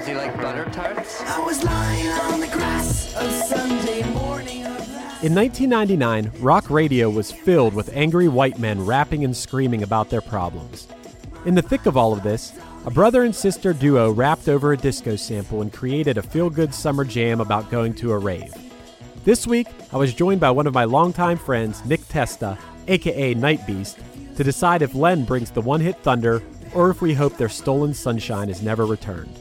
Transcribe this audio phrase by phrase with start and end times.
[0.00, 1.20] Well, does he like butter tarts?
[1.20, 4.62] I was lying on the grass a Sunday morning.
[5.22, 10.22] In 1999, rock radio was filled with angry white men rapping and screaming about their
[10.22, 10.88] problems.
[11.44, 12.54] In the thick of all of this,
[12.86, 16.72] a brother and sister duo rapped over a disco sample and created a feel good
[16.72, 18.54] summer jam about going to a rave.
[19.24, 22.56] This week, I was joined by one of my longtime friends, Nick Testa,
[22.88, 23.98] aka Night Beast,
[24.36, 26.42] to decide if Len brings the one hit thunder
[26.74, 29.38] or if we hope their stolen sunshine is never returned.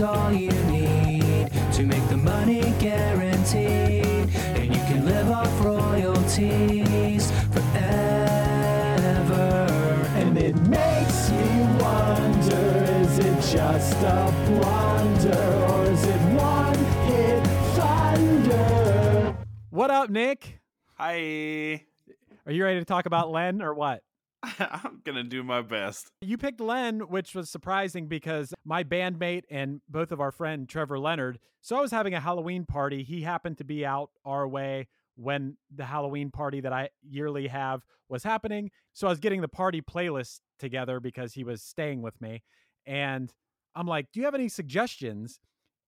[0.00, 7.30] Is all you need to make the money guaranteed, and you can live off royalties
[7.52, 8.86] forever.
[10.16, 17.46] And it makes me wonder is it just a blunder, or is it one hit
[17.76, 19.36] thunder?
[19.68, 20.60] What up, Nick?
[20.94, 21.84] Hi.
[22.46, 24.02] Are you ready to talk about Len or what?
[24.58, 26.10] I'm gonna do my best.
[26.20, 30.98] You picked Len, which was surprising because my bandmate and both of our friend Trevor
[30.98, 31.38] Leonard.
[31.60, 33.02] So I was having a Halloween party.
[33.02, 37.84] He happened to be out our way when the Halloween party that I yearly have
[38.08, 38.70] was happening.
[38.94, 42.42] So I was getting the party playlist together because he was staying with me.
[42.86, 43.32] And
[43.74, 45.38] I'm like, Do you have any suggestions?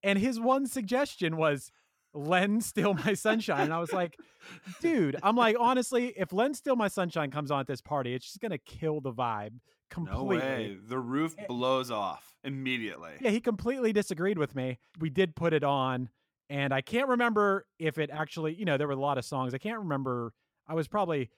[0.03, 1.71] And his one suggestion was
[2.15, 3.62] Len Steal My Sunshine.
[3.62, 4.19] And I was like,
[4.81, 8.27] dude, I'm like, honestly, if Len Steal My Sunshine comes on at this party, it's
[8.27, 9.59] just gonna kill the vibe No
[9.89, 10.37] completely.
[10.39, 10.77] way.
[10.87, 11.45] The roof Eh.
[11.49, 13.12] blows off immediately.
[13.21, 14.78] Yeah, he completely disagreed with me.
[14.99, 16.09] We did put it on,
[16.51, 19.55] and I can't remember if it actually, you know, there were a lot of songs.
[19.55, 20.33] I can't remember.
[20.67, 21.31] I was probably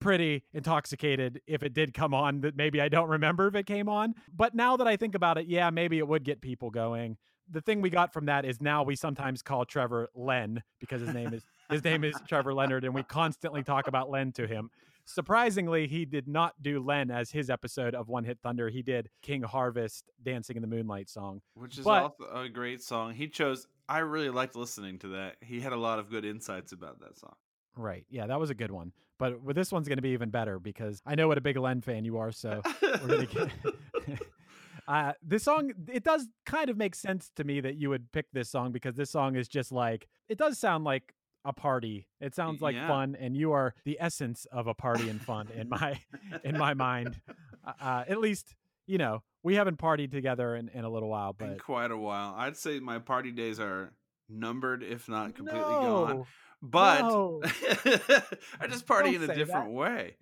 [0.00, 3.88] pretty intoxicated if it did come on that maybe I don't remember if it came
[3.88, 4.14] on.
[4.34, 7.16] But now that I think about it, yeah, maybe it would get people going.
[7.50, 11.12] The thing we got from that is now we sometimes call Trevor Len because his
[11.12, 14.70] name is his name is Trevor Leonard and we constantly talk about Len to him.
[15.06, 18.70] Surprisingly, he did not do Len as his episode of One Hit Thunder.
[18.70, 21.42] He did King Harvest Dancing in the Moonlight song.
[21.54, 23.12] Which is But- also a great song.
[23.12, 25.36] He chose I really liked listening to that.
[25.42, 27.34] He had a lot of good insights about that song.
[27.76, 28.06] Right.
[28.08, 28.92] Yeah, that was a good one.
[29.18, 31.80] But this one's going to be even better because I know what a big Len
[31.80, 32.32] fan you are.
[32.32, 34.18] So we're going to get.
[34.86, 38.26] uh, this song, it does kind of make sense to me that you would pick
[38.32, 41.14] this song because this song is just like, it does sound like
[41.44, 42.06] a party.
[42.20, 42.88] It sounds like yeah.
[42.88, 46.00] fun, and you are the essence of a party and fun in my
[46.44, 47.20] in my mind.
[47.64, 48.54] Uh, Uh, at least,
[48.86, 52.34] you know, we haven't partied together in, in a little while, In quite a while.
[52.36, 53.92] I'd say my party days are
[54.28, 56.06] numbered, if not completely no.
[56.06, 56.26] gone.
[56.62, 57.40] But no.
[58.60, 59.74] I just party Don't in a different that.
[59.74, 60.16] way.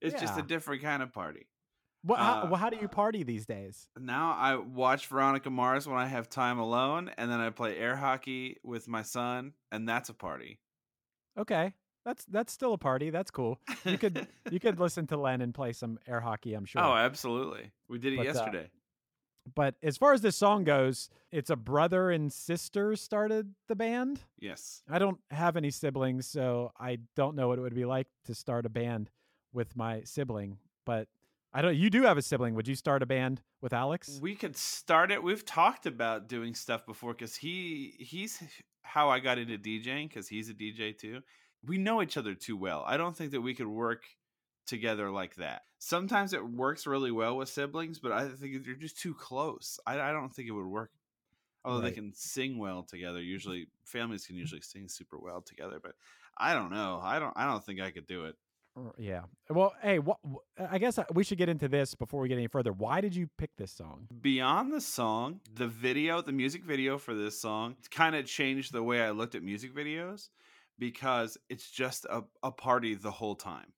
[0.00, 1.46] It's just a different kind of party.
[2.06, 3.88] What, how, uh, well, how do you party these days?
[3.98, 7.96] Now I watch Veronica Mars when I have time alone, and then I play air
[7.96, 10.60] hockey with my son, and that's a party.
[11.38, 11.74] Okay.
[12.04, 13.10] That's that's still a party.
[13.10, 13.58] That's cool.
[13.84, 16.80] You could you could listen to Len and play some air hockey, I'm sure.
[16.80, 17.72] Oh, absolutely.
[17.88, 18.70] We did it But, uh, yesterday.
[19.56, 24.20] but as far as this song goes, it's a brother and sister started the band.
[24.38, 24.84] yes.
[24.88, 28.34] I don't have any siblings, so I don't know what it would be like to
[28.36, 29.10] start a band
[29.52, 30.58] with my sibling.
[30.84, 31.08] But
[31.56, 31.74] I don't.
[31.74, 32.54] You do have a sibling.
[32.54, 34.18] Would you start a band with Alex?
[34.20, 35.22] We could start it.
[35.22, 38.42] We've talked about doing stuff before because he he's
[38.82, 41.22] how I got into DJing because he's a DJ too.
[41.66, 42.84] We know each other too well.
[42.86, 44.04] I don't think that we could work
[44.66, 45.62] together like that.
[45.78, 49.80] Sometimes it works really well with siblings, but I think you're just too close.
[49.86, 50.90] I, I don't think it would work.
[51.64, 51.88] Although Right.
[51.88, 54.40] they can sing well together, usually families can mm-hmm.
[54.40, 55.80] usually sing super well together.
[55.82, 55.92] But
[56.36, 57.00] I don't know.
[57.02, 57.32] I don't.
[57.34, 58.36] I don't think I could do it.
[58.98, 59.22] Yeah.
[59.48, 60.18] Well, hey, what,
[60.58, 62.72] I guess uh, we should get into this before we get any further.
[62.72, 64.06] Why did you pick this song?
[64.20, 68.82] Beyond the song, the video, the music video for this song kind of changed the
[68.82, 70.28] way I looked at music videos
[70.78, 73.72] because it's just a, a party the whole time.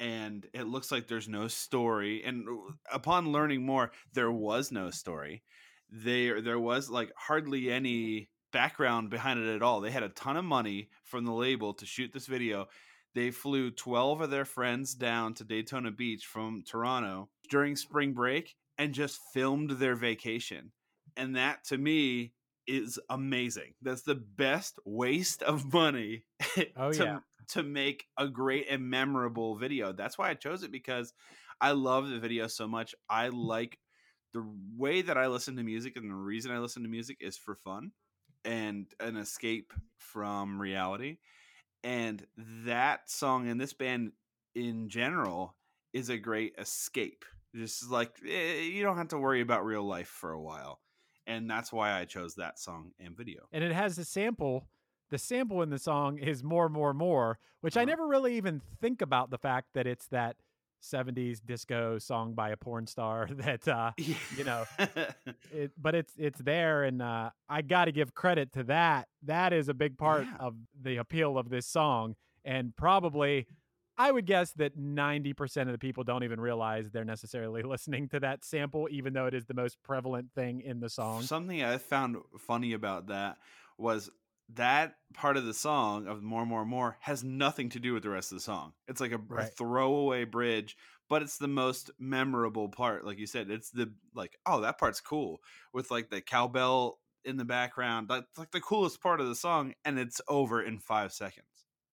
[0.00, 2.22] And it looks like there's no story.
[2.24, 5.42] And uh, upon learning more, there was no story.
[5.90, 9.80] There, there was like hardly any background behind it at all.
[9.80, 12.68] They had a ton of money from the label to shoot this video.
[13.14, 18.54] They flew 12 of their friends down to Daytona Beach from Toronto during spring break
[18.76, 20.72] and just filmed their vacation.
[21.16, 22.32] And that to me
[22.66, 23.74] is amazing.
[23.82, 26.24] That's the best waste of money
[26.76, 27.18] Oh, to, yeah.
[27.48, 29.92] to make a great and memorable video.
[29.92, 31.12] That's why I chose it because
[31.60, 32.94] I love the video so much.
[33.08, 33.78] I like
[34.34, 34.46] the
[34.76, 37.56] way that I listen to music and the reason I listen to music is for
[37.56, 37.90] fun
[38.44, 41.16] and an escape from reality.
[41.84, 44.12] And that song and this band
[44.54, 45.54] in general
[45.92, 47.24] is a great escape.
[47.54, 50.80] Just like eh, you don't have to worry about real life for a while.
[51.26, 53.48] And that's why I chose that song and video.
[53.52, 54.66] And it has the sample.
[55.10, 57.86] The sample in the song is more, more, more, which I Uh-huh.
[57.86, 60.36] never really even think about the fact that it's that
[60.82, 64.64] 70s disco song by a porn star that uh you know
[65.52, 69.08] it, but it's it's there and uh i gotta give credit to that.
[69.24, 70.36] That is a big part Yeah.
[70.46, 72.14] of the appeal of this song
[72.44, 73.46] and probably
[73.96, 78.20] i would guess that 90% of the people don't even realize they're necessarily listening to
[78.20, 81.22] that sample even though it is the most prevalent thing in the song.
[81.22, 83.38] Something I found funny about that
[83.76, 84.10] was
[84.54, 88.08] that part of the song of more, more, more has nothing to do with the
[88.10, 88.72] rest of the song.
[88.86, 90.76] It's like a, a throwaway bridge,
[91.08, 93.04] but it's the most memorable part.
[93.04, 95.40] Like you said, it's the like, oh, that part's cool
[95.74, 98.08] with like the cowbell in the background.
[98.08, 101.44] That's like the coolest part of the song, and it's over in five seconds.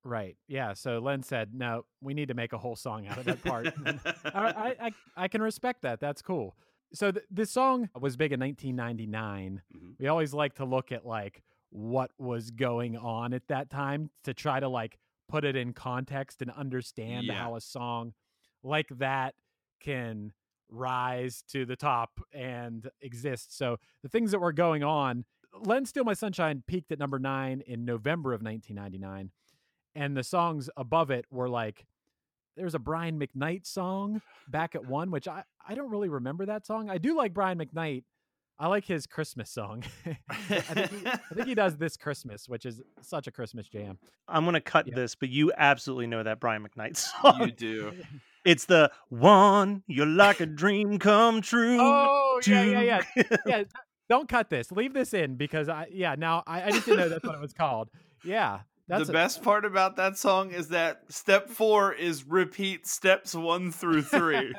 [0.04, 3.25] right yeah so len said no we need to make a whole song out of
[3.25, 3.66] that part
[4.25, 6.56] I, I, I, can respect that that's cool
[6.94, 9.96] so th- this song was big in 1999 Mhm.
[10.00, 14.33] we always like to look at like what was going on at that time to
[14.33, 14.97] try to like
[15.27, 17.33] put it in context and understand Yeah.
[17.35, 18.13] how a song
[18.63, 19.35] like that
[19.81, 20.31] can
[20.69, 23.56] rise to the top and exist.
[23.57, 25.25] So the things that were going on,
[25.63, 29.31] Len Steal My Sunshine peaked at number nine in November of 1999.
[29.95, 31.85] And the songs above it were like,
[32.57, 36.65] there's a Brian McKnight song back at one, which I, I don't really remember that
[36.65, 36.89] song.
[36.89, 38.03] I do like Brian McKnight.
[38.57, 39.84] I like his Christmas song.
[40.30, 43.98] I, think he, I think he does this Christmas, which is such a Christmas jam.
[44.28, 44.96] I'm gonna cut Yeah.
[44.96, 47.42] this, but you absolutely know that Brian McKnight song.
[47.42, 47.94] you do.
[48.46, 51.78] It's the one you're like a dream come true.
[51.81, 53.63] Oh yeah, yeah, yeah, yeah.
[54.07, 54.72] Don't cut this.
[54.72, 56.16] Leave this in because I yeah.
[56.16, 57.90] Now I, I just didn't know that's what it was called.
[58.24, 62.85] Yeah, that's the a- best part about that song is that step four is repeat
[62.87, 64.53] steps one through three.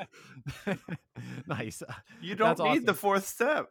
[1.47, 1.83] nice.
[2.21, 3.69] You don't That's need the fourth step.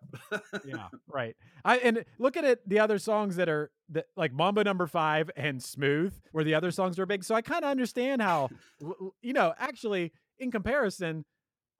[0.65, 1.35] yeah, right.
[1.63, 2.67] I and look at it.
[2.67, 6.71] The other songs that are that like Mambo Number Five and Smooth, where the other
[6.71, 7.23] songs are big.
[7.23, 8.49] So I kind of understand how,
[9.21, 11.25] you know, actually in comparison,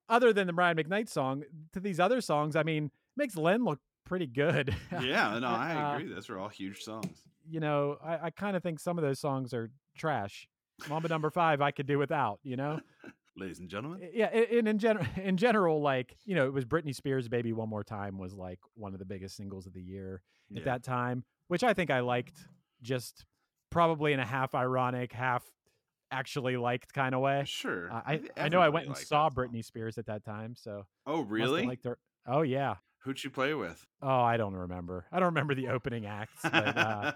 [0.10, 1.44] other than the Brian McKnight song,
[1.74, 4.76] to these other songs, I mean, makes Len look pretty good.
[5.02, 6.14] yeah, no, I Uh, agree.
[6.14, 7.18] Those are all huge songs.
[7.48, 10.48] you know, I, I kind of think some of those songs are trash.
[10.90, 12.40] Mambo Number Five, I could do without.
[12.44, 12.80] You know,
[13.38, 14.10] Ladies and gentlemen.
[14.14, 14.28] Yeah.
[14.28, 17.84] And in general, in general, like you know, it was Britney Spears' "Baby One More
[17.84, 20.60] Time" was like one of the biggest singles of the year Yeah.
[20.60, 22.48] at that time, which I think I liked,
[22.82, 23.26] just
[23.72, 25.44] probably in a half ironic, half
[26.12, 27.44] actually liked kind of way.
[27.46, 27.92] Sure.
[27.92, 29.30] Uh, I I know I went and saw.
[29.30, 31.66] Britney Spears at that time, so Oh, really?
[31.66, 31.98] Liked her.
[32.28, 32.76] Oh yeah.
[33.06, 33.86] Who'd you play with?
[34.02, 35.06] Oh, I don't remember.
[35.12, 37.12] I don't remember the opening acts, but uh,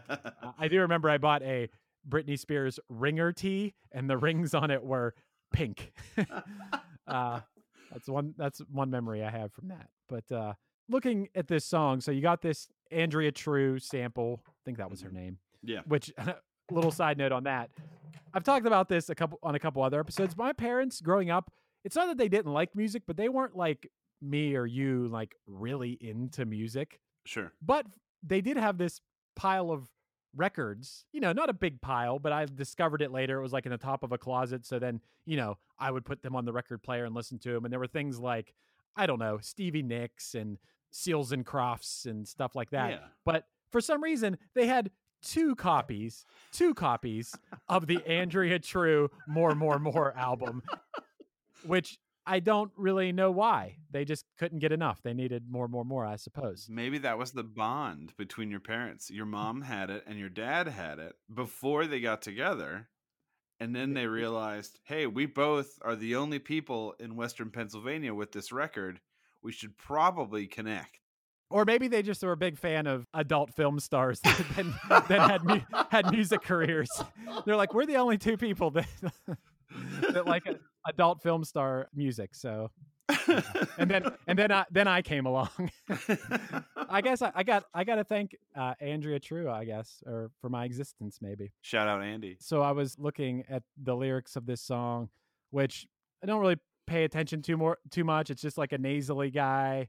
[0.57, 1.67] I- do remember I bought a
[2.07, 5.15] Britney Spears ringer tee, and the rings on it were
[5.51, 5.91] pink.
[7.07, 7.39] uh,
[7.91, 8.33] that's one.
[8.37, 9.89] That's one memory I have from that.
[10.07, 10.53] But uh,
[10.89, 14.43] looking at this song, so you got this Andrea True sample.
[14.47, 15.13] I think that was her Mhm.
[15.13, 15.37] name.
[15.63, 15.79] Yeah.
[15.85, 16.35] Which a
[16.71, 17.69] little side note on that.
[18.33, 20.37] I've talked about this a couple on a couple other episodes.
[20.37, 21.51] My parents growing up,
[21.83, 23.89] it's not that they didn't like music, but they weren't like
[24.21, 27.51] me or you, like really into music Sure.
[27.61, 27.85] but
[28.23, 29.01] they did have this
[29.35, 29.87] pile of
[30.35, 33.65] records you know not a big pile but i discovered it later it was like
[33.65, 36.45] in the top of a closet so then you know i would put them on
[36.45, 38.53] the record player and listen to them and there were things like
[38.95, 40.59] i don't know stevie nicks and
[40.91, 42.97] seals and crofts and stuff like that Yeah.
[43.25, 44.91] but for some reason they had
[45.23, 47.33] two copies two copies
[47.67, 50.61] of the andrea true more more more album
[51.65, 51.97] which
[52.29, 56.05] i don't really know why they just couldn't get enough they needed more more more
[56.05, 59.09] i suppose Maybe that was the bond between your parents.
[59.09, 59.31] Your mm.
[59.31, 62.89] mom had it and your dad had it before they got together.
[63.59, 68.31] And then they realized, hey, we both are the only people in Western Pennsylvania with
[68.31, 69.01] this record.
[69.43, 70.99] We should probably connect.
[71.49, 74.73] Or maybe they just were a big fan of adult film stars that then,
[75.07, 75.59] then had mu-
[75.89, 76.89] had music careers.
[77.45, 78.87] They're like, we're the only two people that
[80.11, 82.35] that like a- adult film star music.
[82.35, 82.71] So,
[83.77, 85.71] and then and then I then I came along.
[86.89, 90.31] I guess I, I got I got to thank uh, Andrea True, I guess, or
[90.41, 91.51] for my existence, maybe.
[91.61, 92.37] Shout out Andy.
[92.39, 95.09] So I was looking at the lyrics of this song,
[95.51, 95.87] which
[96.23, 96.57] I don't really
[96.87, 98.29] pay attention to more too much.
[98.29, 99.87] It's just like a nasally guy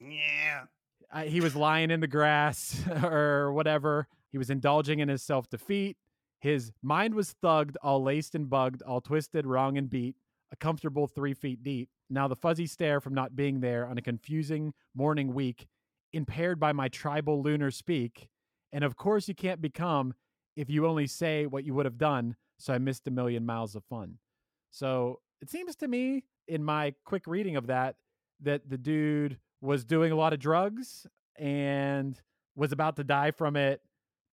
[0.00, 0.64] Yeah.
[1.12, 4.08] I, he was lying in the grass or whatever.
[4.30, 5.96] He was indulging in his self defeat.
[6.40, 10.16] His mind was thugged, all laced and bugged, all twisted, wrong, and beat,
[10.52, 11.88] a comfortable three feet deep.
[12.10, 15.66] Now the fuzzy stare from not being there on a confusing morning week,
[16.12, 18.28] impaired by my tribal lunar speak.
[18.72, 20.14] And of course, you can't become
[20.56, 22.36] if you only say what you would have done.
[22.58, 24.18] So I missed a million miles of fun.
[24.70, 27.96] So it seems to me, in my quick reading of that,
[28.40, 31.06] that the dude was doing a lot of drugs
[31.38, 32.20] and
[32.54, 33.80] was about to die from it,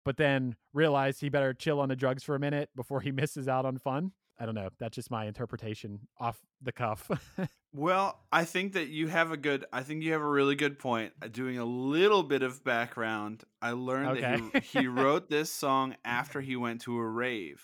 [0.04, 3.46] but then realized he better chill on the drugs for a minute before he misses
[3.46, 4.12] out on fun.
[4.38, 4.68] I don't know.
[4.78, 7.10] That's just my interpretation off the cuff.
[7.74, 9.66] Well, I think that you have a good.
[9.72, 11.12] I think you have a really good point.
[11.20, 15.94] Uh, Doing a little bit of background, I learned that he, he wrote this song
[16.04, 17.62] after he went to a rave,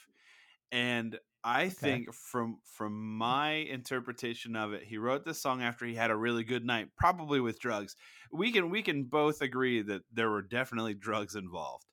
[0.70, 5.94] and I think from from my interpretation of it, he wrote this song after he
[5.94, 7.96] had a really good night, probably with drugs.
[8.30, 11.86] We can we can both agree that there were definitely drugs involved,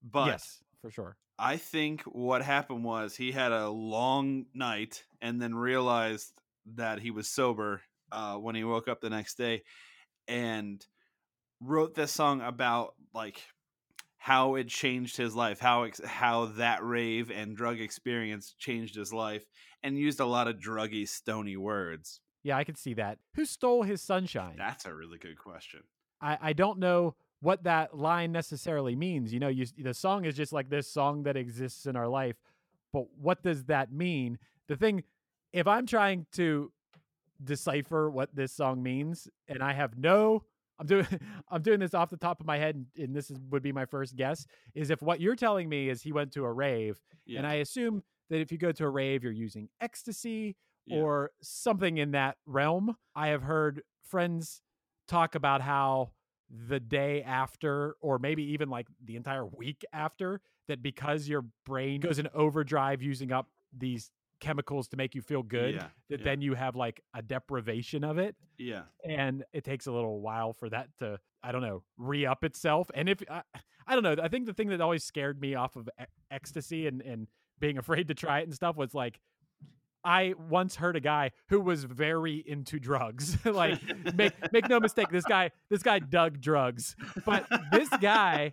[0.00, 1.16] but yes, for sure.
[1.38, 6.32] I think what happened was he had a long night and then realized
[6.74, 9.62] that he was sober uh, when he woke up the next day
[10.28, 10.84] and
[11.60, 13.42] wrote this song about like
[14.18, 19.12] how it changed his life, how ex- how that rave and drug experience changed his
[19.12, 19.44] life,
[19.82, 22.20] and used a lot of druggy, stony words.
[22.44, 23.18] Yeah, I could see that.
[23.34, 24.56] Who stole his sunshine?
[24.58, 25.80] That's a really good question.
[26.20, 29.32] I, I don't know what that line necessarily means.
[29.34, 32.36] You know, you the song is just like this song that exists in our life,
[32.92, 34.38] but what does that mean?
[34.68, 35.02] The thing,
[35.52, 36.72] if I'm trying to
[37.42, 40.44] decipher what this song means, and I have no,
[40.78, 41.06] I'm doing,
[41.50, 43.72] I'm doing this off the top of my head, and, and this is would be
[43.72, 47.00] my first guess, is if what you're telling me is he went to a rave,
[47.26, 47.38] Yeah.
[47.38, 50.56] and I assume that if you go to a rave, you're using ecstasy
[50.86, 51.00] Yeah.
[51.00, 52.96] or something in that realm.
[53.16, 54.62] I have heard friends
[55.08, 56.12] talk about how
[56.68, 62.00] the day after, or maybe even like the entire week after, that because your brain
[62.00, 66.24] goes in overdrive using up these chemicals to make you feel good, Yeah, that yeah.
[66.24, 68.36] then you have like a deprivation of it.
[68.58, 68.82] yeah.
[69.04, 72.90] And it takes a little while for that to, I don't know, re up itself.
[72.92, 73.42] And if, I,
[73.86, 75.88] I don't know, I think the thing that always scared me off of
[76.30, 77.28] ecstasy and, and
[77.60, 79.20] being afraid to try it and stuff was like,
[80.04, 83.36] I once heard a guy who was very into drugs.
[83.46, 83.80] like
[84.14, 86.96] make make no mistake, this guy this guy dug drugs.
[87.24, 88.50] But this guy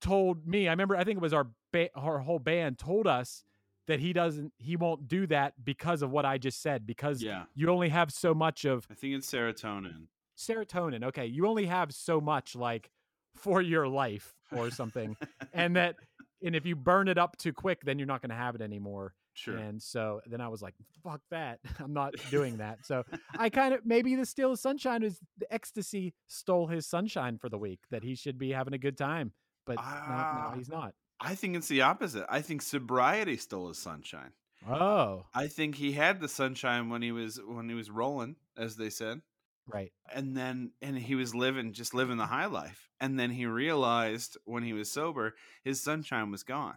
[0.00, 3.44] told me, I remember I think it was our ba- our whole band told us
[3.86, 7.44] that he doesn't he won't do that because of what I just said because Yeah.
[7.54, 10.06] you only have so much of I think it's serotonin.
[10.38, 11.04] serotonin.
[11.04, 12.90] Okay, you only have so much like
[13.34, 15.16] for your life or something.
[15.52, 15.96] and that
[16.42, 18.60] and if you burn it up too quick then you're not going to have it
[18.62, 19.14] anymore.
[19.34, 19.56] Sure.
[19.56, 21.58] And so then I was like, fuck that.
[21.80, 22.78] I'm not doing that.
[22.86, 23.02] So
[23.36, 27.58] I kind of maybe the of sunshine is the ecstasy stole his sunshine for the
[27.58, 29.32] week that he should be having a good time.
[29.66, 30.48] But no, Ah.
[30.52, 30.94] no, he's not.
[31.20, 32.26] I think it's the opposite.
[32.28, 34.32] I think sobriety stole his sunshine.
[34.68, 38.76] Oh, I think he had the sunshine when he was when he was rolling, as
[38.76, 39.20] they said.
[39.66, 39.92] right.
[40.12, 42.88] And then and he was living just living the high life.
[43.00, 46.76] And then he realized when he was sober, his sunshine was gone.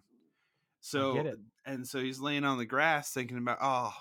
[0.88, 1.34] So
[1.66, 3.94] and so he's laying on the grass thinking about, oh,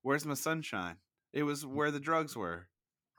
[0.00, 0.96] where's my sunshine?
[1.34, 2.68] It was where the drugs were.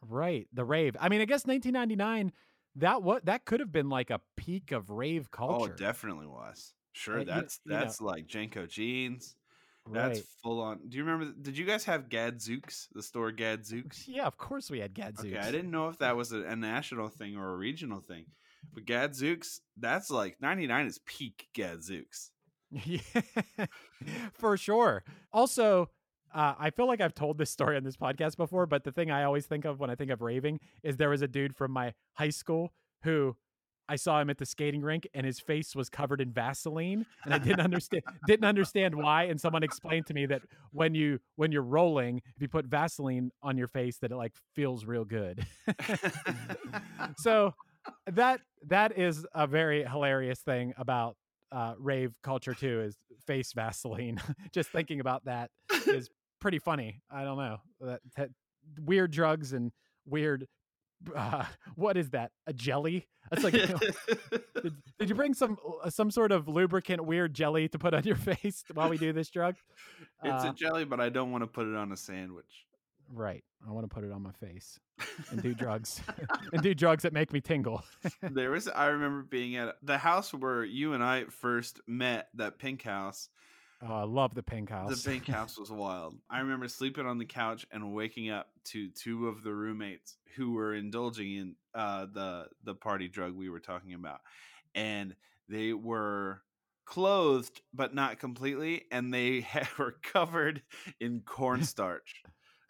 [0.02, 0.48] Right.
[0.52, 0.98] The rave.
[1.00, 2.32] I mean, I guess 1999
[2.78, 5.62] that what that could have been like a peak of rave oh, culture.
[5.62, 6.74] Oh, it definitely was.
[6.94, 9.36] Sure, you- that's you know- that's like JNCO jeans.
[9.92, 10.28] That's Right.
[10.42, 10.80] full on.
[10.88, 11.36] Do you remember?
[11.40, 12.88] Did you guys have Gadzooks?
[12.94, 14.08] The store Gadzooks?
[14.08, 15.26] Yeah, of course we had Gadzooks.
[15.26, 18.26] Okay, I didn't know if that was a, a national thing or a regional thing,
[18.74, 22.32] but Gadzooks, that's like ninety nine is peak Gadzooks.
[24.34, 25.04] For sure.
[25.32, 25.90] Also,
[26.34, 29.12] uh, I feel like I've told this story on this podcast before, but the thing
[29.12, 31.72] I always think of when I think of raving is there was a dude from
[31.72, 33.36] my high school who
[33.88, 37.34] I saw him at the skating rink and his face was covered in Vaseline and
[37.34, 41.52] I didn't understand didn't understand why and someone explained to me that when you when
[41.52, 45.46] you're rolling if you put Vaseline on your face that it like feels real good.
[47.18, 47.54] so
[48.08, 51.18] that that is a very hilarious thing about
[51.54, 54.20] uh, rave culture too is face Vaseline.
[54.52, 55.52] Just thinking about that
[55.88, 56.10] is
[56.42, 57.02] pretty funny.
[57.12, 58.30] I don't know that, that
[58.80, 59.72] weird drugs and
[60.06, 60.48] weird.
[61.16, 61.46] Uh,
[61.76, 62.32] what is that?
[62.48, 63.08] A jelly?
[63.30, 63.54] That's like.
[64.62, 68.04] did, did you bring some uh, some sort of lubricant weird jelly to put on
[68.04, 69.56] your face while we do this drug?
[70.24, 72.66] it's Uh, a jelly, but I don't want to put it on a sandwich.
[73.14, 73.44] Right.
[73.68, 74.80] I want to put it on my face
[75.32, 76.02] and do drugs
[76.54, 77.84] and do drugs that make me tingle.
[78.22, 82.60] there was I remember being at the house where you and I first met, that
[82.60, 83.30] pink house.
[83.82, 85.04] Oh, I love the pink house.
[85.04, 86.16] The pink house was wild.
[86.30, 90.54] I remember sleeping on the couch and waking up to two of the roommates who
[90.54, 94.22] were indulging in uh, the the party drug we were talking about,
[94.74, 95.16] and
[95.50, 96.42] they were
[96.86, 100.62] clothed but not completely, and they had, were covered
[101.00, 102.24] in cornstarch.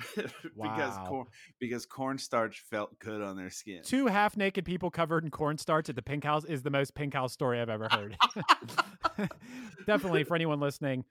[0.16, 1.06] because Wow.
[1.08, 1.28] corn
[1.60, 3.82] because cornstarch felt good on their skin.
[3.84, 7.14] Two half naked people covered in cornstarch at the pink house is the most pink
[7.14, 8.18] house story I've ever heard.
[9.88, 11.06] definitely for anyone listening,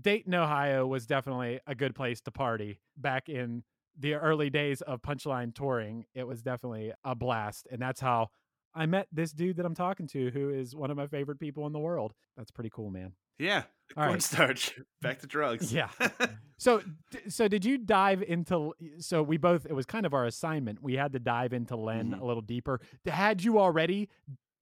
[0.00, 3.62] Dayton, Ohio was definitely a good place to party back in
[3.98, 6.04] the early days of Punchline touring.
[6.14, 7.68] It was definitely a blast.
[7.70, 8.30] And that's how
[8.74, 11.66] I met this dude that I'm talking to, who is one of my favorite people
[11.66, 12.12] in the world.
[12.36, 13.12] That's pretty cool, man.
[13.38, 13.64] Yeah,
[13.96, 14.08] All right.
[14.10, 14.78] cornstarch.
[15.02, 15.72] Back to drugs.
[15.72, 15.88] Yeah.
[16.56, 18.72] So, d- so did you dive into?
[18.98, 19.66] So we both.
[19.66, 20.80] It was kind of our assignment.
[20.82, 22.20] We had to dive into Len Mhm.
[22.20, 22.80] a little deeper.
[23.06, 24.08] Had you already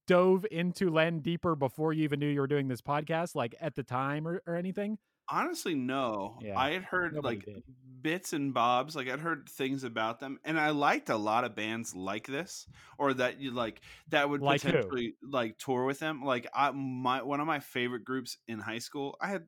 [0.08, 3.76] dove into Len deeper before you even knew you were doing this podcast, like at
[3.76, 4.98] the time or, or anything?
[5.32, 6.40] Honestly, no.
[6.40, 7.62] Yeah, I had heard nobody like did.
[8.02, 8.94] bits and bobs.
[8.94, 12.66] Like I'd heard things about them, and I liked a lot of bands like this,
[12.98, 14.92] or that you like that would Like who?
[14.92, 16.22] potentially like tour with them.
[16.22, 19.16] Like I, my one of my favorite groups in high school.
[19.22, 19.46] I had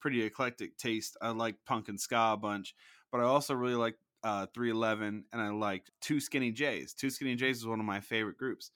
[0.00, 1.16] pretty eclectic taste.
[1.22, 2.74] I liked punk and ska a bunch,
[3.12, 6.94] but I also really liked uh, 311, and I liked Two Skinnee J's.
[6.94, 8.72] Two Skinnee J's is one of my favorite groups,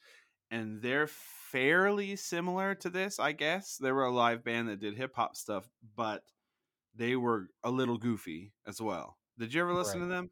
[0.51, 3.77] and they're fairly similar to this, I guess.
[3.77, 6.23] They were a live band that did hip hop stuff, but
[6.99, 9.17] they were a little goofy as well.
[9.39, 10.31] Did you ever listen to them?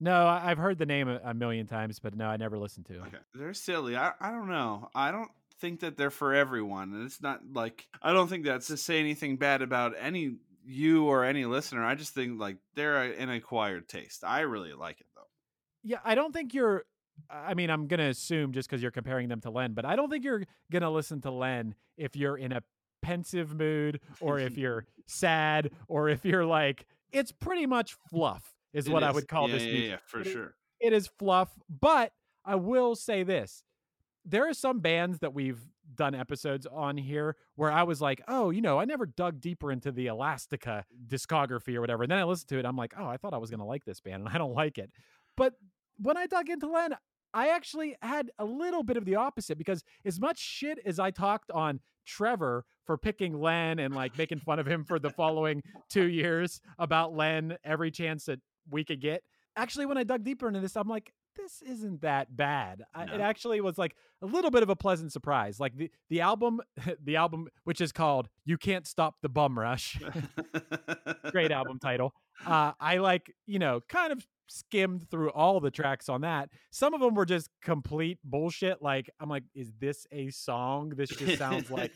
[0.00, 2.94] No, I've heard the name a, million times, but no, I never listened to.
[2.94, 3.00] it.
[3.00, 3.18] Okay.
[3.34, 3.96] They're silly.
[3.96, 4.90] I, I don't know.
[4.94, 5.30] I don't
[5.60, 6.92] think that they're for everyone.
[6.92, 11.06] And it's not like I don't think that's to say anything bad about any you
[11.06, 11.84] or any listener.
[11.84, 14.22] I just think like they're an acquired taste.
[14.24, 15.22] I really like it though.
[15.82, 16.84] Yeah, I don't think you're.
[17.28, 20.08] I mean, I'm gonna assume just because you're comparing them to Len, but I don't
[20.10, 22.62] think you're gonna listen to Len if you're in a
[23.08, 26.86] pensive mood or if you're sad or if you're like.
[27.10, 29.90] It's pretty much fluff, is It what I would call yeah, this yeah, music.
[29.90, 30.54] Yeah, for It is- sure.
[30.80, 32.12] it is fluff, but
[32.44, 33.64] I will say this.
[34.26, 35.60] There are some bands that we've
[35.94, 39.72] done episodes on here where I was like, oh, you know, I never dug deeper
[39.72, 42.02] into the Elastica discography or whatever.
[42.02, 42.66] And then I listened to it.
[42.66, 44.52] I'm like, oh, I thought I was going to like this band and I don't
[44.54, 44.90] like it.
[45.34, 45.54] But
[45.98, 46.94] when I dug into Len,
[47.34, 51.10] I actually had a little bit of the opposite because as much shit as I
[51.10, 55.62] talked on Trevor for picking Len and like making fun of him for the following
[55.90, 59.22] two years about Len every chance that we could get,
[59.56, 62.82] actually when I dug deeper into this, I'm like, this isn't that bad.
[62.94, 65.60] I, it actually was like a little bit of a pleasant surprise.
[65.60, 66.60] Like the the album,
[67.04, 70.00] the album which is called "You Can't Stop the Bum Rush,"
[71.30, 72.12] great album title.
[72.44, 76.50] Uh, I like you know kind of skimmed through all the tracks on that.
[76.70, 78.82] Some of them were just complete bullshit.
[78.82, 80.90] Like I'm like, is this a song?
[80.96, 81.92] This just sounds like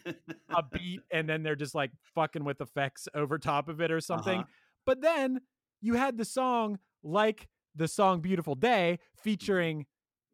[0.51, 4.01] a beat, and then they're just like fucking with effects over top of it or
[4.01, 4.41] something.
[4.41, 4.49] Uh-huh.
[4.87, 5.41] But then
[5.81, 9.87] you had the song like the song Beautiful Day featuring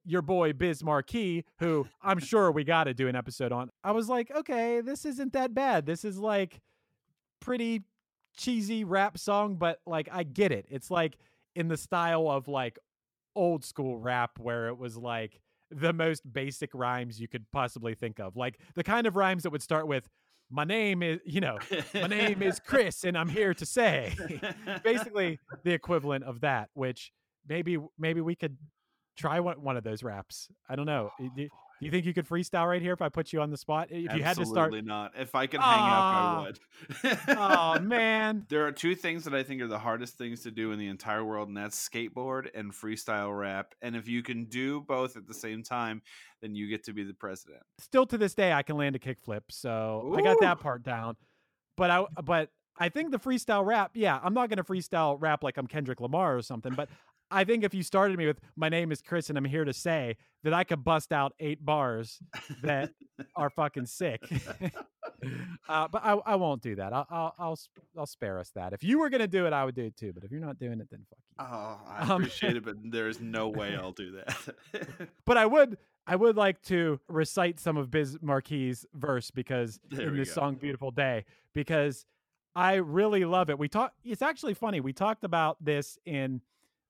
[0.04, 3.70] your boy Biz Markie, who I'm sure we got to do an episode on.
[3.84, 5.86] I was like, okay, this isn't that bad.
[5.86, 6.60] This is like
[7.40, 7.82] pretty
[8.36, 10.66] cheesy rap song, but like I get it.
[10.70, 11.18] It's like
[11.58, 12.78] in the style of like
[13.34, 15.40] old school rap where it was like
[15.72, 18.36] the most basic rhymes you could possibly think of.
[18.36, 20.08] Like the kind of rhymes that would start with
[20.50, 21.58] my name is, you know,
[21.92, 24.14] my name is Chris and I'm here to say
[24.84, 27.10] basically the equivalent of that, which
[27.48, 28.56] maybe maybe we could
[29.18, 30.48] try one, one of those raps.
[30.68, 31.10] I don't know.
[31.18, 31.48] Do, do
[31.80, 33.88] you think you could freestyle right here if I put you on the spot?
[33.90, 35.12] If you had to start Absolutely not.
[35.16, 36.40] If I could hang Ah.
[36.40, 37.18] up, I would.
[37.38, 38.46] Oh man.
[38.48, 40.88] There are two things that I think are the hardest things to do in the
[40.88, 43.74] entire world, and that's skateboard and freestyle rap.
[43.82, 46.02] And if you can do both at the same time,
[46.40, 47.62] then you get to be the president.
[47.78, 49.42] Still to this day I can land a kickflip.
[49.50, 51.16] So I got that part down.
[51.76, 52.50] But I but
[52.80, 56.00] I think the freestyle rap, yeah, I'm not going to freestyle rap like I'm Kendrick
[56.00, 56.88] Lamar or something, but
[57.30, 59.72] I think if you started me with my name is Chris and I'm here to
[59.72, 62.20] say that I could bust out eight bars
[62.62, 62.90] that
[63.36, 64.22] are fucking sick.
[65.68, 66.92] uh, but I, I won't do that.
[66.92, 67.58] I'll, I'll I'll
[67.98, 68.72] I'll spare us that.
[68.72, 70.12] If you were gonna do it, I would do it too.
[70.12, 71.44] But if you're not doing it, then fuck you.
[71.44, 75.08] Oh, I Um, appreciate it, but there is no way I'll do that.
[75.24, 80.08] But I would I would like to recite some of Biz Markie's verse because There
[80.08, 80.40] in this go.
[80.40, 82.06] song "Beautiful Day" because
[82.56, 83.58] I really love it.
[83.58, 83.92] We talk.
[84.04, 84.80] It's actually funny.
[84.80, 86.40] We talked about this in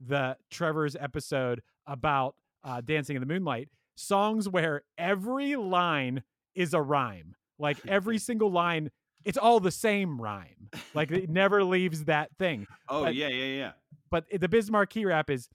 [0.00, 2.34] the Trevor's episode about
[2.64, 6.22] uh, "Dancing in the Moonlight." Songs where every line
[6.54, 7.34] is a rhyme.
[7.58, 8.90] Like every single line,
[9.24, 10.70] it's all the same rhyme.
[10.94, 13.72] Like it never leaves that thing oh But- yeah, yeah, yeah.
[14.10, 15.48] but the Biz Markie rap is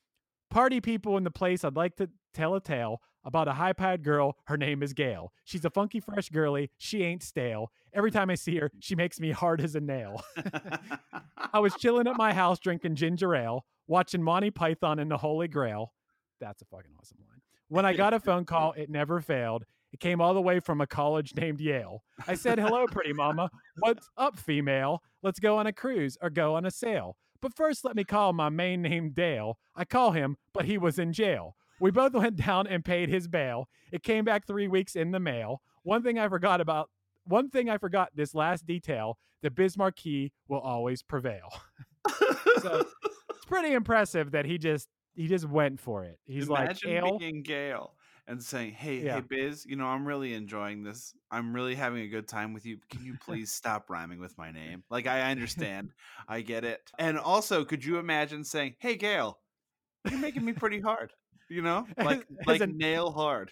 [0.49, 1.63] party people in the place.
[1.63, 4.35] I'd like to tell a tale about a high powered girl.
[4.47, 5.31] Her name is Gail.
[5.45, 6.69] She's a funky, fresh girly.
[6.77, 7.71] She ain't stale.
[7.93, 10.21] Every time I see her, she makes me hard as a nail.
[11.53, 15.47] I was chilling at my house drinking ginger ale, watching Monty Python and the Holy
[15.47, 15.93] Grail.
[16.39, 17.41] That's a fucking awesome line.
[17.69, 19.65] When I got a phone call, it never failed.
[19.91, 22.03] It came all the way from a college named Yale.
[22.27, 23.49] I said, Hello, pretty mama.
[23.79, 25.01] What's up, female?
[25.21, 27.15] Let's go on a cruise or go on a sail.
[27.41, 29.57] But first, let me call my main name Dale.
[29.75, 31.55] I call him, but he was in jail.
[31.79, 33.67] We both went down and paid his bail.
[33.91, 35.61] It came back three weeks in the mail.
[35.83, 36.89] One thing I forgot about,
[37.25, 41.49] one thing I forgot this last detail the Biz Markie will always prevail.
[42.61, 42.85] So
[43.29, 46.19] it's pretty impressive that he just he just went for it.
[46.25, 47.17] He's Imagine like ale.
[47.19, 47.95] being Gail
[48.27, 49.15] and saying, "Hey, Yeah.
[49.15, 51.13] hey, Biz, you know, I'm really enjoying this.
[51.29, 52.77] I'm really having a good time with you.
[52.89, 54.83] Can you please stop rhyming with my name?
[54.89, 55.91] Like, I understand,
[56.27, 56.91] I get it.
[56.97, 59.39] And also, could you imagine saying, "Hey, Gail,
[60.09, 61.11] you're making me pretty hard.
[61.49, 63.51] You know, like As like a- nail hard."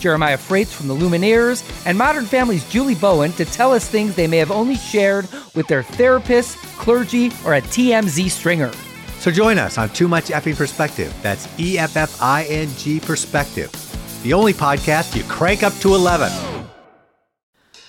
[0.00, 4.26] Jeremiah Fraites from the Lumineers, and Modern Family's Julie Bowen to tell us things they
[4.26, 8.72] may have only shared with their therapist, clergy, or a TMZ stringer.
[9.18, 11.14] So join us on Too Much Effing Perspective.
[11.22, 13.70] That's E F F I N G Perspective,
[14.22, 16.30] the only podcast you crank up to 11.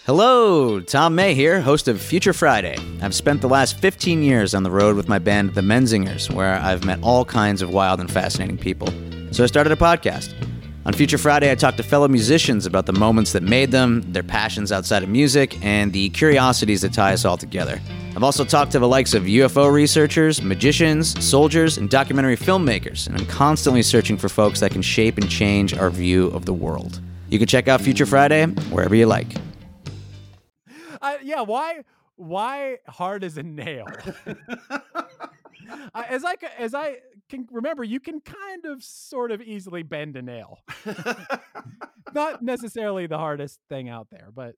[0.06, 2.76] Hello, Tom May here, host of Future Friday.
[3.00, 6.56] I've spent the last 15 years on the road with my band, The Menzingers, where
[6.56, 8.88] I've met all kinds of wild and fascinating people.
[9.32, 10.34] So I started a podcast.
[10.90, 14.24] On Future Friday, I talk to fellow musicians about the moments that made them, their
[14.24, 17.80] passions outside of music, and the curiosities that tie us all together.
[18.16, 23.16] I've also talked to the likes of UFO researchers, magicians, soldiers, and documentary filmmakers, and
[23.16, 27.00] I'm constantly searching for folks that can shape and change our view of the world.
[27.30, 29.28] You can check out Future Friday wherever you like.
[31.04, 31.84] I, yeah, why
[32.16, 33.86] why hard as a nail?
[35.94, 36.98] I- as I as I
[37.30, 40.60] can remember, you can kind of sort of easily bend a nail.
[42.14, 44.56] Not necessarily the hardest thing out there, but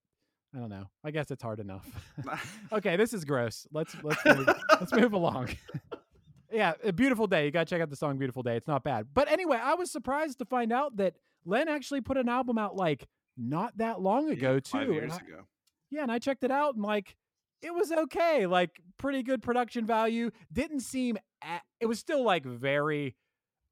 [0.56, 0.86] I don't know.
[1.04, 1.86] I guess it's hard enough.
[2.72, 3.68] okay, this is gross.
[3.72, 5.50] Let's let's move, let's move along.
[6.52, 7.46] yeah, a beautiful day.
[7.46, 9.08] You got to check out the song "Beautiful Day." It's not bad.
[9.14, 12.76] But anyway, I was surprised to find out that Len actually put an album out
[12.76, 13.08] like
[13.38, 14.72] not that long ago too.
[14.72, 15.48] Five and years I- ago.
[15.90, 17.16] yeah, and I checked it out and like
[17.62, 20.32] it was okay, like pretty good production value.
[20.52, 23.16] Didn't seem a it was still like very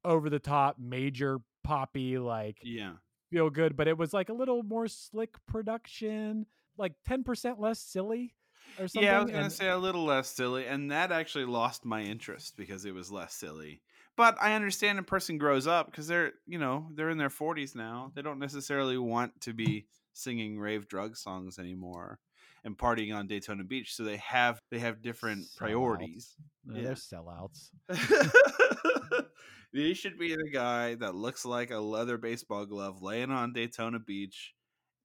[0.04, 2.94] over the top, major poppy, like Yeah.
[3.30, 7.78] feel good, but it was like a little more slick production, like ten percent less
[7.80, 8.34] silly
[8.78, 9.06] or something.
[9.06, 12.02] Yeah, I was gonna and- say a little less silly, and that actually lost my
[12.02, 13.82] interest because it was less silly.
[14.16, 17.74] But I understand a person grows up because they're, you know, they're in their forties
[17.74, 18.12] now.
[18.14, 22.18] They don't necessarily want to be singing rave drug songs anymore
[22.64, 23.94] and partying on Daytona Beach.
[23.94, 25.56] So they have they have different Sellouts.
[25.56, 26.36] priorities.
[26.66, 26.82] Yeah.
[26.82, 27.70] they're sellouts.
[29.72, 33.98] he should be the guy that looks like a leather baseball glove laying on Daytona
[33.98, 34.54] Beach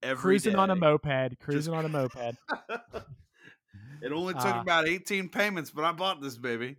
[0.04, 2.16] every Cruising on a moped, cruising on a moped.
[4.02, 6.78] it only took Uh, about 18 payments, but I bought this baby.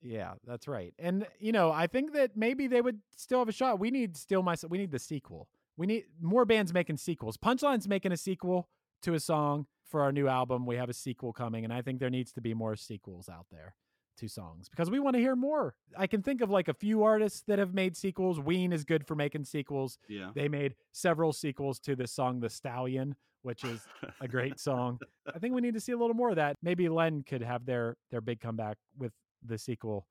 [0.00, 0.94] Yeah, that's right.
[0.98, 3.80] And you know, I think that maybe they would still have a shot.
[3.80, 5.48] We need still my we need the sequel.
[5.76, 7.36] We need more bands making sequels.
[7.36, 8.68] Punchline's making a sequel
[9.02, 10.66] to a song for our new album.
[10.66, 13.46] We have a sequel coming, and I think there needs to be more sequels out
[13.50, 13.74] there
[14.18, 15.74] to songs because we want to hear more.
[15.96, 18.40] I can think of like a few artists that have made sequels.
[18.40, 19.98] Ween is good for making sequels.
[20.08, 20.30] Yeah.
[20.34, 23.86] They made several sequels to this song, The Stallion, which is
[24.20, 24.98] a great song.
[25.32, 26.56] I think we need to see a little more of that.
[26.62, 29.12] Maybe Len could have their their big comeback with
[29.46, 30.06] the sequel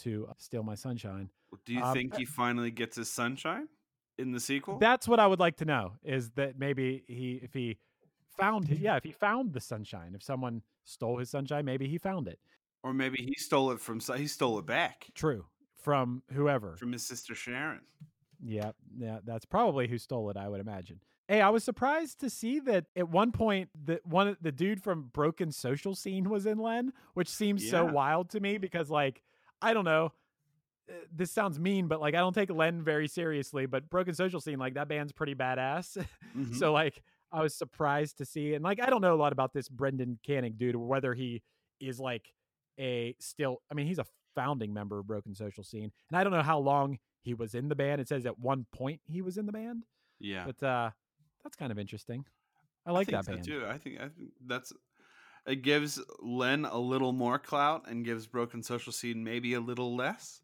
[0.00, 1.30] to uh, Steal My Sunshine.
[1.64, 3.68] Do you Um, think he finally gets his sunshine
[4.18, 4.78] in the sequel?
[4.78, 7.78] That's what I would like to know is that maybe he if he
[8.36, 11.98] found it, yeah, if he found the sunshine, if someone stole his sunshine, maybe he
[11.98, 12.38] found it.
[12.82, 14.00] Or maybe he stole it from.
[14.16, 15.44] He stole it back True.
[15.82, 16.76] From whoever.
[16.76, 17.80] from his sister Sharon.
[18.44, 21.00] Yeah, yeah, that's probably who stole it, I would imagine.
[21.28, 24.80] Hey, I was surprised to see that at one point that one of the dude
[24.82, 29.22] from Broken Social Scene was in Len, which seems so wild to me because like
[29.60, 30.12] I don't know,
[30.88, 34.40] uh, this sounds mean, but like I don't take Len very seriously, but Broken Social
[34.40, 35.96] Scene like that band's pretty badass.
[36.36, 36.54] Mhm.
[36.54, 39.52] so like I was surprised to see and like I don't know a lot about
[39.52, 41.42] this Brendan Canning dude whether he
[41.80, 42.32] is like
[42.78, 46.32] a still I mean he's a founding member of Broken Social Scene and I don't
[46.32, 48.00] know how long he was in the band.
[48.00, 49.84] It says at one point he was in the band,
[50.20, 50.90] yeah, but uh
[51.42, 52.24] that's kind of interesting.
[52.84, 53.44] I like think that so band.
[53.44, 53.64] too.
[53.66, 54.72] I think I think that's
[55.46, 59.94] it gives Len a little more clout and gives Broken Social Scene maybe a little
[59.94, 60.42] less.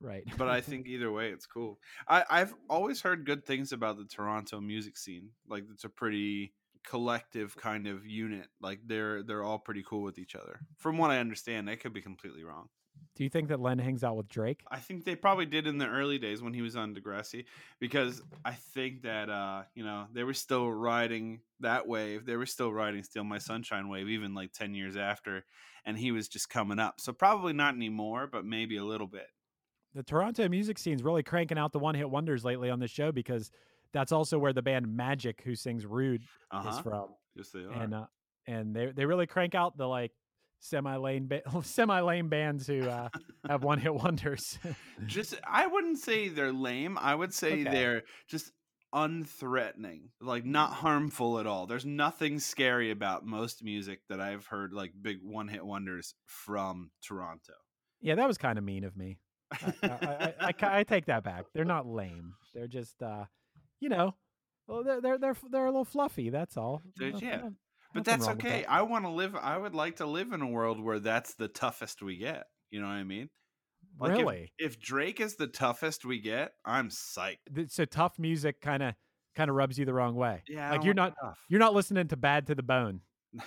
[0.00, 0.24] Right.
[0.36, 1.78] But I think either way, it's cool.
[2.08, 5.30] I, I've always heard good things about the Toronto music scene.
[5.48, 8.48] Like it's a pretty collective kind of unit.
[8.60, 10.60] Like they're they're all pretty cool with each other.
[10.76, 12.68] From what I understand, I could be completely wrong.
[13.16, 14.62] Do you think that Len hangs out with Drake?
[14.70, 17.44] I think they probably did in the early days when he was on Degrassi,
[17.78, 22.24] because I think that uh, you know they were still riding that wave.
[22.24, 25.44] They were still riding "Steal My Sunshine" wave, even like ten years after,
[25.84, 27.00] and he was just coming up.
[27.00, 29.26] So probably not anymore, but maybe a little bit.
[29.94, 33.50] The Toronto music scene's really cranking out the one-hit wonders lately on this show because
[33.92, 36.82] that's also where the band Magic, who sings "Rude," is Uh-huh.
[36.82, 37.72] from, Yes, they are.
[37.72, 38.06] and uh,
[38.46, 40.12] and they they really crank out the like
[40.60, 43.08] semi lane ba- semi lame bands who uh,
[43.48, 44.58] have one-hit wonders.
[45.06, 46.96] just I wouldn't say they're lame.
[46.98, 47.64] I would say Okay.
[47.64, 48.52] they're just
[48.94, 51.66] unthreatening, like not harmful at all.
[51.66, 57.54] There's nothing scary about most music that I've heard, like big one-hit wonders from Toronto.
[58.00, 59.18] yeah, that was kind of mean of me.
[59.52, 61.46] I, I, I, I, I take that back.
[61.54, 62.34] They're not lame.
[62.54, 63.24] They're just, uh,
[63.80, 64.14] you know,
[64.66, 66.30] well, they're they're they're they're a little fluffy.
[66.30, 66.82] That's all.
[66.98, 67.48] Yeah.
[67.92, 68.60] But that's okay.
[68.60, 68.70] that.
[68.70, 69.34] I want to live.
[69.34, 72.44] I would like to live in a world where that's the toughest we get.
[72.70, 73.30] You know what I mean?
[73.98, 74.52] Like if- Really?
[74.58, 77.38] If, Drake is the toughest we get, I'm psyched.
[77.68, 78.94] So tough music kind of
[79.34, 80.42] kind of rubs you the wrong way.
[80.48, 81.38] Yeah, like you're not tough.
[81.48, 83.00] you're not listening to Bad to the Bone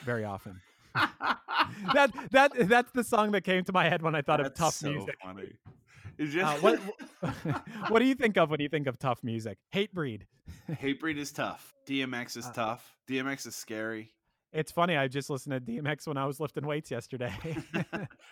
[0.04, 0.60] very often.
[0.96, 4.74] that that that's the song that came to my head when I thought of tough
[4.74, 5.16] so music.
[5.24, 5.54] Funny.
[6.17, 6.80] It's Uh, what
[7.89, 9.58] what do you think of when you think of tough music?
[9.73, 10.23] Hatebreed.
[10.69, 11.73] Hatebreed is tough.
[11.88, 12.95] DMX is Uh, tough.
[13.10, 14.12] DMX is scary.
[14.52, 14.95] It's funny.
[14.95, 17.34] I just listened to DMX when I was lifting weights yesterday.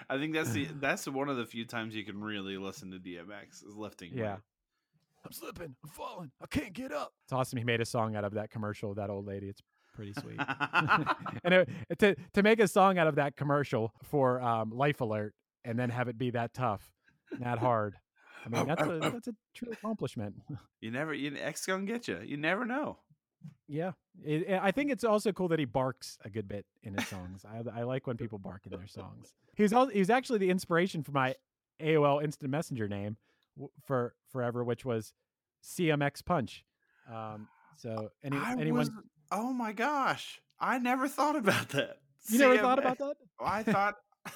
[0.10, 3.00] I think that's the that's one of the few times you can really listen to
[3.00, 4.12] DMX is lifting.
[4.14, 4.34] yeah.
[4.34, 4.40] weight.
[5.26, 5.76] I'm slipping.
[5.84, 6.32] I'm falling.
[6.42, 7.14] I can't get up.
[7.26, 7.58] It's awesome.
[7.58, 9.50] He made a song out of that commercial with that old lady.
[9.50, 9.62] It's
[9.94, 10.40] pretty sweet.
[11.44, 15.34] and it, to to make a song out of that commercial for um, Life Alert
[15.64, 16.92] and then have it be that tough,
[17.40, 17.96] that hard.
[18.46, 20.36] I mean, that's a that's a true accomplishment.
[20.82, 22.20] You never you X gonna get you.
[22.26, 22.98] You never know.
[23.68, 23.92] Yeah,
[24.24, 27.08] it, it- I think it's also cool that he barks a good bit in his
[27.08, 27.46] songs.
[27.46, 29.34] I, I like when people bark in their songs.
[29.56, 31.36] He was also, he was actually the inspiration for my
[31.80, 33.18] AOL Instant Messenger name
[33.86, 35.14] for forever, which was
[35.64, 36.66] CMX Punch.
[37.12, 38.92] Um, so any, anyone, was,
[39.32, 41.98] oh my gosh, I never thought about that.
[42.30, 43.16] you never thought about that?
[43.40, 43.96] I thought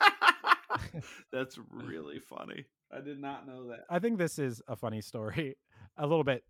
[1.32, 2.64] that's really funny.
[2.92, 3.80] I did not know that.
[3.90, 5.56] I think this is a funny story.
[6.00, 6.44] A little bit.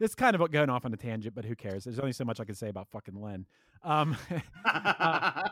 [0.00, 1.84] It's kind of going off on a tangent, but who cares?
[1.84, 3.44] There's only so much I can say about fucking Len.
[3.82, 4.16] Um,
[4.64, 5.50] uh,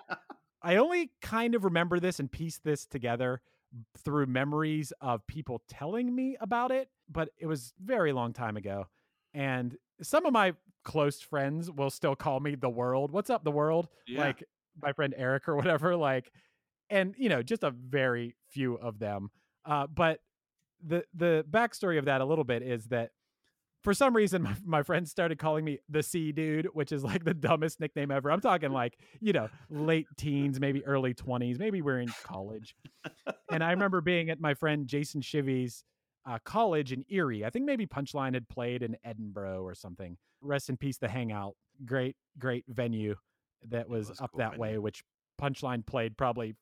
[0.63, 3.43] I only kind of remember this and piece this together
[3.99, 8.87] through memories of people telling me about it, but it was very long time ago.
[9.35, 13.11] And some of my close friends will still call me the world.
[13.11, 13.89] What's up, the world?
[14.07, 14.21] Yeah.
[14.21, 14.45] Like
[14.81, 15.97] my friend Eric or whatever.
[15.97, 16.33] Like,
[16.91, 19.31] and you know, just a very few of them.
[19.65, 20.21] Uh, but
[20.85, 23.11] the the backstory of that a little bit is that
[23.83, 27.25] for some reason my, my friends started calling me the C dude, which is like
[27.25, 28.31] the dumbest nickname ever.
[28.33, 32.75] I'm talking like, you know, late teens, maybe early 20s, maybe we're in college.
[33.53, 35.85] and I remember being at my friend Jason Shivy's
[36.27, 37.45] uh, college in Erie.
[37.45, 40.17] I think maybe Punchline had played in Edinboro or something.
[40.41, 41.55] Rest in peace, the Hangout.
[41.85, 43.17] Great, great venue
[43.69, 44.63] that was, was up cool that venue.
[44.63, 45.03] way, which
[45.41, 46.55] Punchline played probably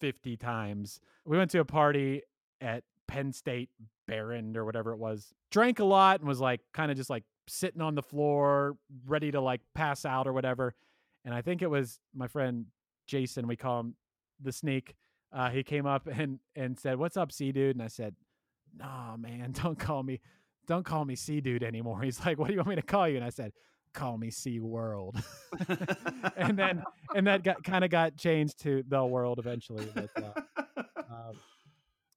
[0.00, 1.00] 50 times.
[1.24, 2.22] We went to a party
[2.60, 3.70] at Penn State
[4.06, 5.32] Behrend or whatever it was.
[5.50, 9.30] Drank a lot and was like kind of just like sitting on the floor, ready
[9.30, 10.74] to like pass out or whatever.
[11.24, 12.66] And I think it was my friend
[13.06, 13.94] Jason, we call him
[14.40, 14.94] the sneak.
[15.32, 18.14] Uh, he came up and and said, "What's up, C dude?" And I said,
[18.76, 20.20] "Nah, man, don't call me,
[20.66, 23.08] don't call me C dude anymore." He's like, "What do you want me to call
[23.08, 23.52] you?" And I said,
[23.92, 25.16] "Call me C World."
[26.36, 26.82] and then
[27.14, 29.86] and that got kind of got changed to the World eventually.
[29.94, 31.36] But uh, um,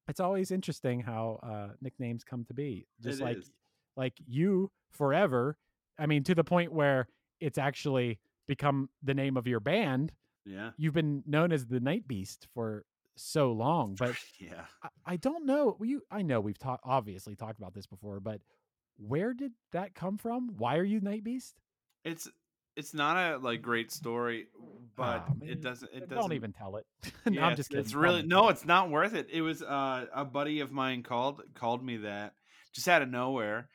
[0.07, 2.85] it's always interesting how uh, nicknames come to be.
[3.01, 3.51] Just It like is.
[3.95, 5.57] like you forever.
[5.97, 7.07] I mean, to the point where
[7.39, 10.11] it's actually become the name of your band.
[10.45, 10.71] Yeah.
[10.75, 12.83] You've been known as the Night Beast for
[13.15, 14.65] so long, but Yeah.
[14.83, 15.77] I, I don't know.
[15.81, 18.41] You, I know we've talked obviously talked about this before, but
[18.97, 20.51] where did that come from?
[20.57, 21.55] Why are you Night Beast?
[22.03, 22.29] It's
[22.75, 24.47] it's not a like great story,
[24.95, 26.85] but man, it doesn't it Don't doesn't even tell it.
[27.25, 27.83] no, Yeah, I'm just kidding.
[27.83, 29.27] It's really no, it's not worth it.
[29.31, 32.33] It was uh, a buddy of mine called called me that
[32.73, 33.69] just out of nowhere,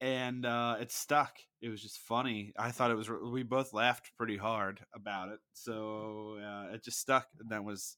[0.00, 1.36] and uh, it stuck.
[1.62, 2.52] It was just funny.
[2.58, 3.08] I thought it was.
[3.08, 7.26] We both laughed pretty hard about it, so uh, it just stuck.
[7.40, 7.96] And that was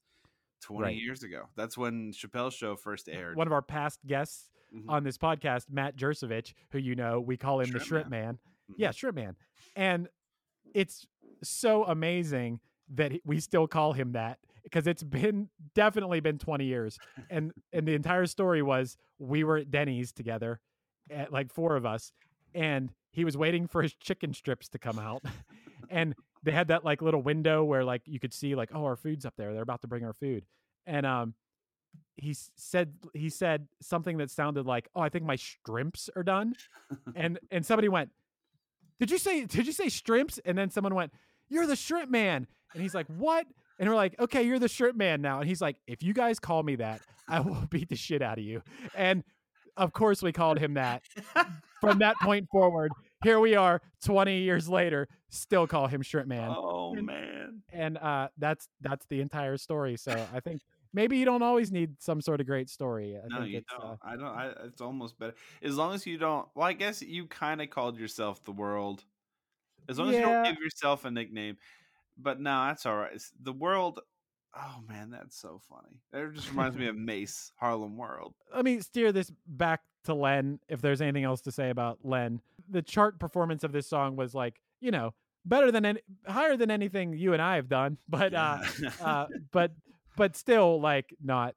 [0.62, 0.96] twenty Right.
[0.96, 1.48] years ago.
[1.56, 3.37] That's when Chappelle's show first aired.
[3.37, 4.84] One of our past guests Mhm.
[4.88, 8.24] on this podcast, Matt Jersevich, who you know, we call him the Shrimp Shrimp Man.
[8.24, 8.38] Man.
[8.70, 8.74] Mhm.
[8.78, 9.37] Yeah, Shrimp Man.
[9.76, 10.08] And
[10.74, 11.06] it's
[11.42, 16.98] so amazing that we still call him that because it's been definitely been 20 years.
[17.30, 20.60] And and the entire story was we were at Denny's together,
[21.10, 22.12] at like four of us,
[22.54, 25.22] and he was waiting for his chicken strips to come out.
[25.90, 28.96] and they had that like little window where like you could see like, oh, our
[28.96, 29.52] food's up there.
[29.52, 30.44] They're about to bring our food.
[30.87, 31.34] And um
[32.16, 36.54] he said he said something that sounded like, "Oh, I think my shrimps are done,"
[37.14, 38.11] and and somebody went,
[39.00, 41.12] "Did you say did you say shrimps?" And then someone went,
[41.48, 43.46] "You're the shrimp man," and he's like, "What?"
[43.78, 46.38] And we're like, "Okay, you're the shrimp man now," and he's like, "If you guys
[46.38, 48.62] call me that, I will beat the shit out of you."
[48.94, 49.24] And
[49.76, 51.02] of course, we called him that.
[51.80, 52.92] From that point forward,
[53.24, 57.98] here we are, 20 years later, still call him shrimp man oh and- man, and
[57.98, 60.61] uh that's that's the entire story so i think
[60.94, 63.66] maybe you don't always need some sort of great story i no, think you it's
[63.70, 63.85] don't.
[63.85, 64.24] uh, I don't.
[64.24, 66.48] I, it's almost better as long as you don't.
[66.54, 69.04] Well, I guess you kind of called yourself the world.
[69.88, 71.59] As long as you don't give yourself a nickname.
[72.16, 73.09] But no, that's all right.
[73.09, 74.00] It's- The world.
[74.57, 76.00] Oh man, that's so funny.
[76.12, 78.35] That just reminds me of Mase Harlem World.
[78.54, 82.40] let me steer this back to len if there's anything else to say about len
[82.68, 85.12] the chart performance of this song was like you know
[85.46, 88.59] better than any higher than anything you and i have done but uh
[89.02, 89.72] uh but
[90.16, 91.55] but still like not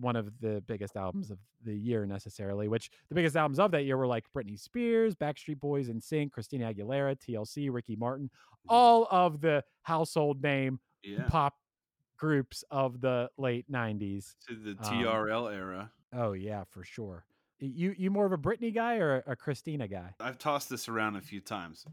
[0.00, 3.82] one of the biggest albums of the year necessarily which the biggest albums of that
[3.84, 8.30] year were like britney spears backstreet boys NSYNC christina aguilera tlc ricky martin
[8.68, 11.24] all of the household name yeah.
[11.28, 11.54] pop
[12.16, 15.90] groups of the late 90s To the Um, TRL era.
[16.14, 17.24] oh yeah for sure
[17.58, 21.16] you you more of a britney guy or a christina guy I've tossed this around
[21.16, 21.84] a few times.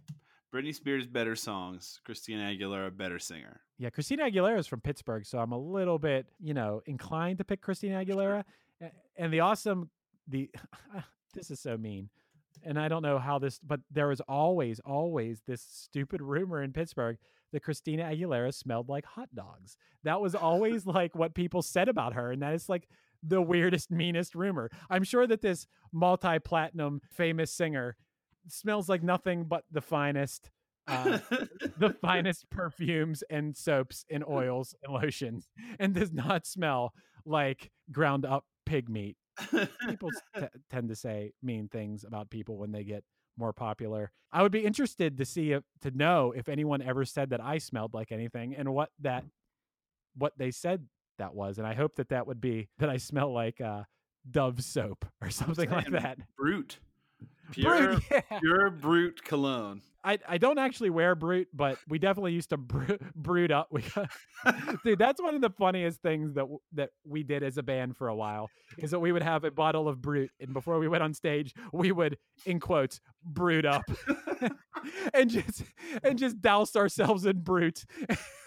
[0.54, 3.60] Britney Spears better songs, Christina Aguilera better singer.
[3.78, 7.44] Yeah, Christina Aguilera is from Pittsburgh, so I'm a little bit, you know, inclined to
[7.44, 8.44] pick Christina Aguilera.
[8.82, 9.90] A- And the awesome,
[10.28, 10.50] the
[11.34, 12.10] this is so mean,
[12.64, 16.72] and I don't know how this, but there was always, always this stupid rumor in
[16.74, 17.18] Pittsburgh
[17.52, 19.78] that Christina Aguilera smelled like hot dogs.
[20.04, 22.88] That was always like what people said about her, and that is like
[23.22, 24.70] the weirdest, meanest rumor.
[24.90, 27.96] I'm sure that this multi-platinum famous singer
[28.50, 30.50] smells like nothing but the finest.
[30.88, 31.20] Uh,
[31.78, 36.94] the finest perfumes and soaps and oils and lotions and does not smell
[37.26, 39.18] like ground up pig meat.
[39.90, 43.04] People t- tend to say mean things about people when they get
[43.38, 44.12] more popular.
[44.32, 47.58] I would be interested to see if, to know if anyone ever said that I
[47.58, 49.26] smelled like anything and what that
[50.16, 50.88] what they said
[51.20, 53.84] that was and I hope that that would be that I smell like uh
[54.30, 56.18] Dove soap or something like that.
[56.38, 56.80] Brut.
[57.52, 58.40] Pure, Brut, yeah.
[58.40, 59.82] pure Brut cologne.
[60.04, 63.68] I, I don't actually wear Brut, but we definitely used to bru- brood up.
[63.72, 64.10] We got,
[64.86, 68.08] dude, that's one of the funniest things that that we did as a band for
[68.08, 71.04] a while is that we would have a bottle of Brut, and before we went
[71.04, 73.84] on stage, we would, in quotes, brood up,
[75.14, 75.64] and just
[76.04, 77.84] and just douse ourselves in Brut.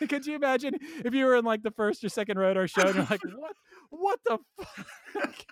[0.09, 2.69] Could you imagine if you were in like the first or second row at our
[2.69, 3.57] show and you're like, what
[3.91, 4.39] what the
[5.13, 5.45] fuck?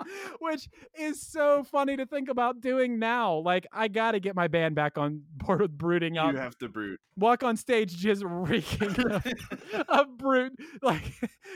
[0.40, 3.36] Which is so funny to think about doing now.
[3.38, 6.32] Like, I gotta get my band back on board with brooding up.
[6.32, 7.00] You have to brute.
[7.16, 9.26] Walk on stage just reeking of,
[9.88, 11.02] of Brut, like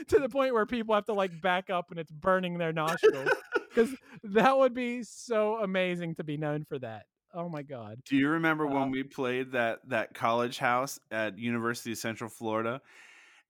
[0.09, 3.29] to the point where people have to like back up and it's burning their nostrils.
[3.69, 7.03] Because that would be so amazing to be known for that.
[7.33, 7.99] Oh my god.
[8.05, 12.29] Do you remember Uh, when we played that that college house at University of Central
[12.29, 12.81] Florida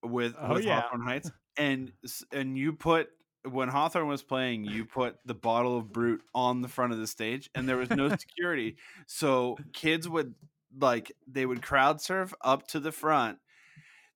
[0.03, 0.81] with Oh, with yeah.
[0.81, 1.31] Hawthorne Heights?
[1.57, 1.91] And
[2.31, 3.09] and you put
[3.49, 7.07] when Hawthorne was playing, you put the bottle of Brut on the front of the
[7.07, 8.77] stage, and there was no security,
[9.07, 10.33] so kids would
[10.79, 13.37] like they would crowd surf up to the front,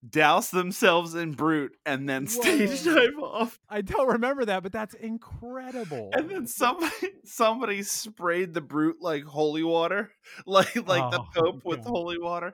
[0.07, 2.95] douse themselves in Brut, and then stage Whoa.
[2.95, 3.59] dive off.
[3.69, 6.09] I don't remember that, but that's incredible.
[6.13, 6.91] And then somebody
[7.25, 10.11] somebody sprayed the Brut like holy water,
[10.45, 11.89] like like the Oh, Pope with God.
[11.91, 12.53] holy water,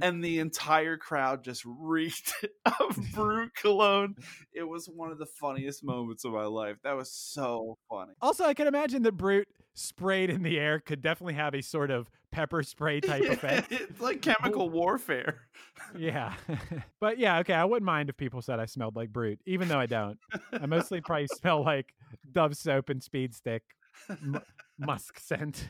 [0.00, 2.32] and the entire crowd just reeked
[2.80, 4.14] of Brut cologne.
[4.52, 6.76] It was one of the funniest moments of my life.
[6.84, 8.12] That was so funny.
[8.20, 11.90] Also, I can imagine that Brut sprayed in the air could definitely have a sort
[11.90, 13.70] of pepper spray type effect.
[13.72, 15.42] it's like chemical warfare.
[15.96, 16.34] Yeah.
[17.00, 17.52] but yeah, okay.
[17.54, 20.18] I wouldn't mind if people said I smelled like Brut, even though I don't.
[20.52, 21.92] I mostly probably smell like
[22.32, 23.62] Dove soap and Speed Stick
[24.10, 24.40] m-
[24.78, 25.68] musk scent.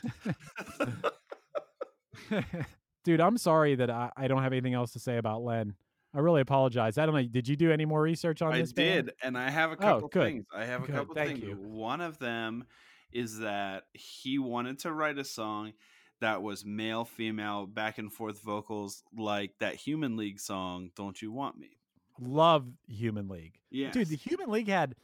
[3.07, 5.75] Dude, I'm sorry that I, I don't have anything else to say about Len.
[6.13, 6.99] I really apologize.
[6.99, 7.23] I don't know.
[7.23, 8.71] Did you do any more research on I this?
[8.73, 10.25] I did, and I have a Oh, couple good.
[10.25, 10.47] things.
[10.53, 11.45] I have a Good, couple thank things.
[11.45, 11.55] you.
[11.57, 12.65] One of them
[13.13, 15.73] is that he wanted to write a song
[16.21, 21.31] that was male, female, back and forth vocals, like that Human League song, "Don't You
[21.31, 21.77] Want Me."
[22.19, 23.61] Love Human League.
[23.71, 24.97] Yeah, Dude, the Human League had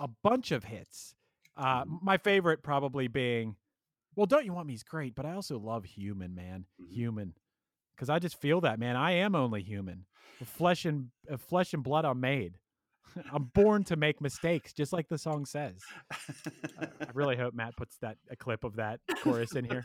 [0.00, 1.14] a bunch of hits.
[1.54, 3.56] Uh, my favorite probably being,
[4.14, 6.64] well, Don't You Want Me" is great, but I also love Human, man.
[6.80, 6.88] Mhm.
[6.92, 7.34] Human.
[8.02, 8.96] Because I just feel that, man.
[8.96, 10.06] I am only human.
[10.40, 12.54] Of flesh and of flesh and blood I'm made.
[13.32, 15.76] I'm born to make mistakes, just like the song says.
[16.10, 16.16] I
[16.80, 19.84] I really hope Matt puts that a clip of that chorus in here.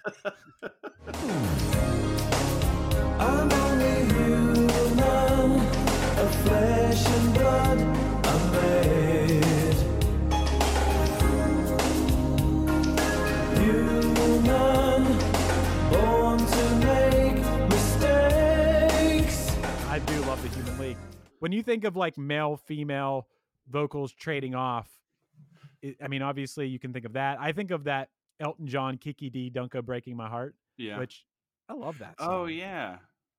[3.20, 4.68] I'm only human,
[6.18, 8.07] of flesh and blood
[21.40, 23.28] When you think of like male female
[23.70, 24.90] vocals trading off,
[25.82, 27.38] it, I mean, obviously you can think of that.
[27.40, 28.10] I think of that
[28.40, 30.98] Elton John, Kiki Dee, Dunko breaking my heart, yeah.
[31.00, 31.26] which
[31.70, 32.16] I love that.
[32.20, 32.98] oh yeah,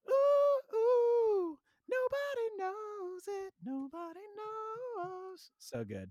[0.09, 3.53] Ooh, ooh, nobody knows it.
[3.65, 5.51] Nobody knows.
[5.59, 6.11] So good.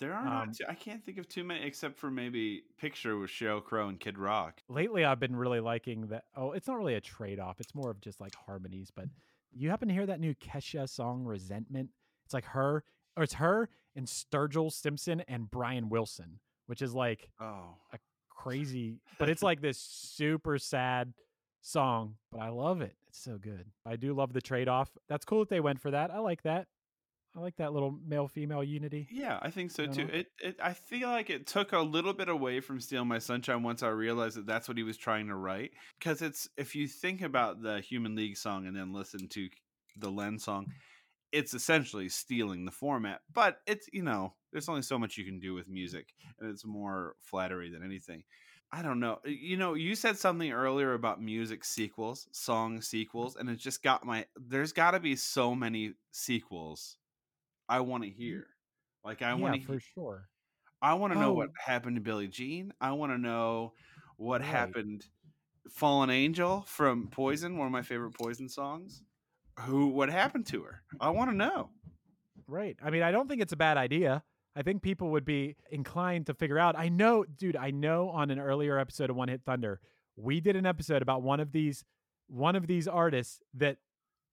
[0.00, 0.54] there are Um, not.
[0.54, 3.98] Too, I can't think of too many except for maybe "Picture" with Sheryl Crow and
[4.00, 4.62] Kid Rock.
[4.68, 6.24] Lately, I've been really liking that.
[6.34, 7.60] Oh, it's not really a trade off.
[7.60, 8.90] It's more of just like harmonies.
[8.94, 9.06] But
[9.56, 11.90] you happen to hear that new Kesha song, Resentment?
[12.24, 12.84] It's like her,
[13.16, 17.76] or it's her and Sturgill Simpson and Brian Wilson, which is like Oh,
[18.30, 21.14] crazy, but it's like this super sad
[21.62, 22.16] song.
[22.30, 22.96] But I love it.
[23.08, 23.66] It's so good.
[23.84, 24.90] I do love the trade off.
[25.08, 26.10] That's cool that they went for that.
[26.10, 26.66] I like that.
[27.36, 29.06] I like that little male female unity.
[29.10, 30.08] Yeah, I think so You too.
[30.10, 33.62] It, it, I feel like it took a little bit away from "Steal My Sunshine"
[33.62, 35.72] once I realized that that's what he was trying to write.
[35.98, 39.48] Because it's if you think about the Human League song and then listen to
[39.98, 40.66] the Len song,
[41.30, 43.20] it's essentially stealing the format.
[43.32, 46.64] But it's you know, there's only so much you can do with music, and it's
[46.64, 48.24] more flattery than anything.
[48.72, 49.18] I don't know.
[49.24, 54.06] You know, you said something earlier about music sequels, song sequels, and it just got
[54.06, 54.24] my.
[54.36, 56.96] There's got to be so many sequels.
[57.68, 58.20] I want to mm-hmm.
[58.20, 58.46] hear.
[59.04, 59.66] Like I yeah, want to.
[59.66, 60.28] for sure.
[60.82, 61.52] I want to know what Oh.
[61.64, 62.72] happened to Billie Jean.
[62.80, 63.72] I want to know
[64.16, 64.50] what Right.
[64.50, 65.06] happened.
[65.70, 69.02] Fallen Angel from Poison, one of my favorite Poison songs.
[69.60, 69.88] Who?
[69.88, 70.82] What happened to her?
[71.00, 71.70] I want to know.
[72.46, 72.76] Right.
[72.82, 74.22] I mean, I don't think it's a bad idea.
[74.54, 76.78] I think people would be inclined to figure out.
[76.78, 79.80] I know, dude, I know on an earlier episode of One Hit Thunder,
[80.16, 81.84] we did an episode about one of these
[82.28, 83.78] one of these artists that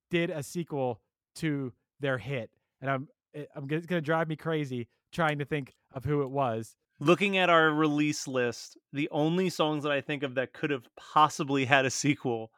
[0.09, 1.01] did a sequel
[1.35, 2.49] to their hit.
[2.81, 6.21] And I'm it- I'm it's going to drive me crazy trying to think of who
[6.23, 6.75] it was.
[6.99, 10.87] Looking at our release list, the only songs that I think of that could have
[10.95, 12.51] possibly had a sequel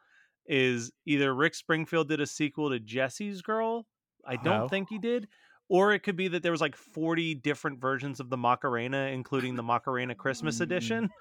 [0.46, 3.86] is either Rick Springfield did a sequel to Jesse's Girl.
[4.28, 4.68] I don't Oh.
[4.68, 5.28] think he did.
[5.68, 9.56] Or it could be that there was like 40 different versions of the Macarena, including
[9.56, 11.10] the Macarena Christmas edition.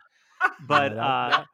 [0.66, 1.44] But that- uh,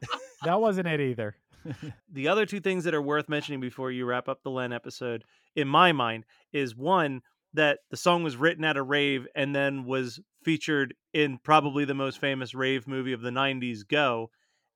[0.45, 1.37] That wasn't it either.
[2.13, 5.23] the other two things that are worth mentioning before you wrap up the Len episode,
[5.55, 7.21] in my mind, is one
[7.55, 11.95] that the song was written at a rave and then was featured in probably the
[11.95, 14.31] most famous rave movie of the 90s, Go.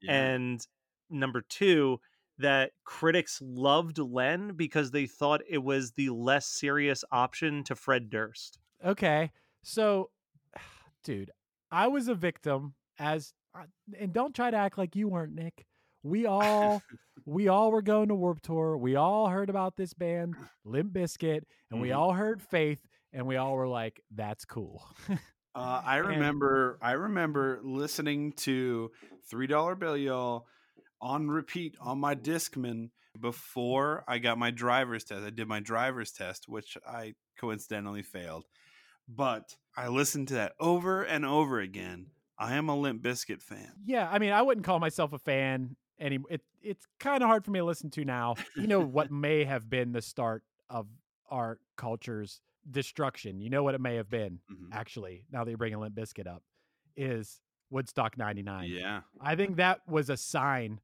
[0.07, 0.61] And
[1.09, 1.99] number two,
[2.39, 8.11] that critics loved Len because they thought it was the less serious option to Fred
[8.11, 8.59] Durst.
[8.85, 9.31] Okay.
[9.63, 10.11] So,
[11.05, 11.31] dude,
[11.71, 13.65] I was a victim as uh,
[13.99, 15.65] and don't try to act like you weren't, Nick.
[16.05, 16.83] We all
[17.27, 18.77] we all were going to Warped Tour.
[18.77, 20.35] We all heard about this band,
[20.65, 21.41] Limp Bizkit,
[21.71, 21.97] and we Mhm.
[21.97, 24.85] all heard Faith and we all were like that's cool.
[25.09, 25.17] Uh,
[25.85, 26.79] I And- remember.
[26.83, 28.91] I remember listening to
[29.31, 30.47] Three Dollar Bill Y'all
[31.01, 32.91] on repeat on my Discman
[33.21, 35.23] before I got my driver's test.
[35.25, 38.45] I did my driver's test, which I coincidentally failed,
[39.09, 42.09] but I listened to that over and over again.
[42.39, 43.73] I am a Limp Bizkit fan.
[43.85, 47.45] yeah, I mean, I wouldn't call myself a fan any it it's kind of hard
[47.45, 48.35] for me to listen to now.
[48.57, 50.87] You know what may have been the start of
[51.31, 52.41] our culture's
[52.71, 53.41] destruction.
[53.41, 54.41] You know what it may have been.
[54.51, 54.69] Mhm.
[54.73, 56.43] actually, now that you're bringing Limp Bizkit up,
[56.97, 57.41] is
[57.71, 58.69] Woodstock 99.
[58.71, 60.81] Yeah, I think that was a sign.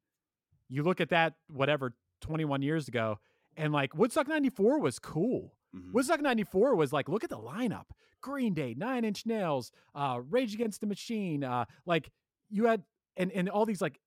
[0.68, 3.18] You look at that, whatever, 21 years ago,
[3.56, 5.54] and like Woodstock 94 was cool.
[5.74, 5.92] Mhm.
[5.92, 7.86] Woodstock 94 was like, look at the lineup
[8.20, 11.42] Green Day, Nine Inch Nails, uh, Rage Against the Machine.
[11.44, 12.11] Uh, like
[12.50, 12.84] you had,
[13.16, 13.98] and, and all these like,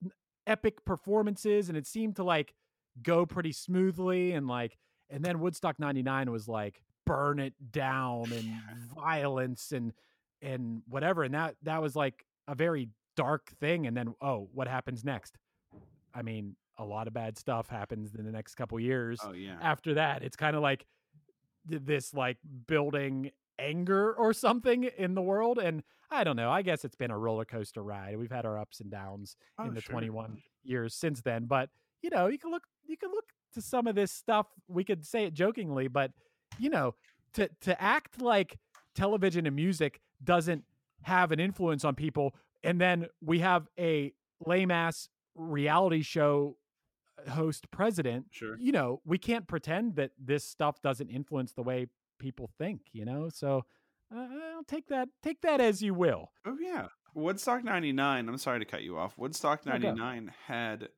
[0.48, 2.54] epic performances and it seemed to like
[3.02, 4.78] go pretty smoothly and like
[5.10, 8.54] and then Woodstock 99 was like burn it down and
[8.96, 9.94] violence and
[10.42, 14.68] and whatever and that that was like a very dark thing and then oh what
[14.68, 15.38] happens next?
[16.14, 19.20] I mean a lot of bad stuff happens in the next couple years.
[19.24, 19.58] Oh yeah.
[19.62, 20.86] after that it's kind of like
[21.66, 22.38] this like
[22.68, 27.12] building anger or something in the world and i don't know i guess it's been
[27.12, 29.94] a roller coaster ride we've had our ups and downs Oh, in the sure.
[29.94, 31.70] 21 years since then but
[32.02, 35.06] you know you can look you can look to some of this stuff we could
[35.06, 36.12] say it jokingly but
[36.58, 36.96] you know
[37.34, 38.58] to to act like
[38.96, 40.64] television and music doesn't
[41.04, 42.34] have an influence on people
[42.64, 44.12] and then we have a
[44.46, 46.56] lame ass reality show
[47.28, 48.56] uh, host president Sure.
[48.60, 51.88] you know we can't pretend that this stuff doesn't influence the way
[52.24, 53.66] people think you know so
[54.16, 56.88] uh, I'll take that take that as you will Oh yeah.
[57.16, 59.18] Woodstock 99, I'm sorry to cut you off.
[59.18, 59.94] Woodstock No, go.
[59.94, 60.90] 99 had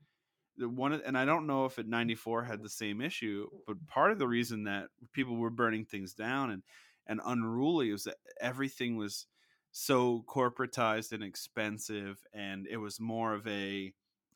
[0.57, 4.11] the one and I don't know if at 94 had the same issue, but part
[4.11, 6.63] of the reason that people were burning things down and
[7.07, 9.27] and unruly was that everything was
[9.71, 13.93] so corporatized and expensive and it was more of a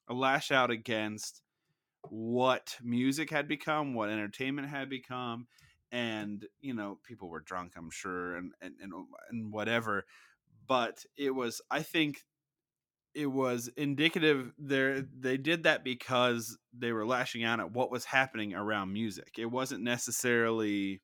[0.09, 1.41] a lash out against
[2.09, 5.47] what music had become, what entertainment had become,
[5.91, 10.05] and you know people were drunk, I'm sure, and and and, oh, and whatever.
[10.67, 12.23] But it was, I think,
[13.15, 14.53] it was indicative.
[14.59, 19.35] There, they did that because they were lashing out at what was happening around music.
[19.39, 21.01] It wasn't necessarily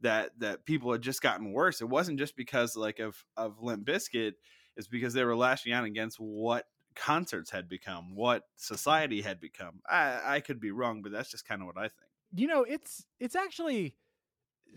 [0.00, 1.80] that that people had just gotten worse.
[1.80, 4.32] It wasn't just because like of of Limp Bizkit
[4.76, 8.74] It's because they were lashing out against what concerts had become, what mm-hmm.
[8.74, 9.80] society had become.
[9.88, 12.10] I, I could be wrong, but that's just kind of what I think.
[12.34, 13.96] you know it's it's actually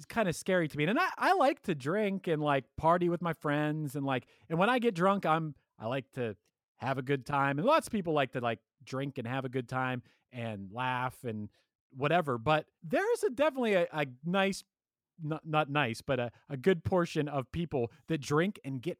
[0.09, 3.21] kind of scary to me and I, I like to drink and like party with
[3.21, 6.35] my friends and like and when i get drunk i'm i like to
[6.77, 9.49] have a good time and lots of people like to like drink and have a
[9.49, 11.49] good time and laugh and
[11.95, 14.63] whatever but there's a definitely a, a nice
[15.21, 18.97] not, not nice but a, a good portion of people that drink and get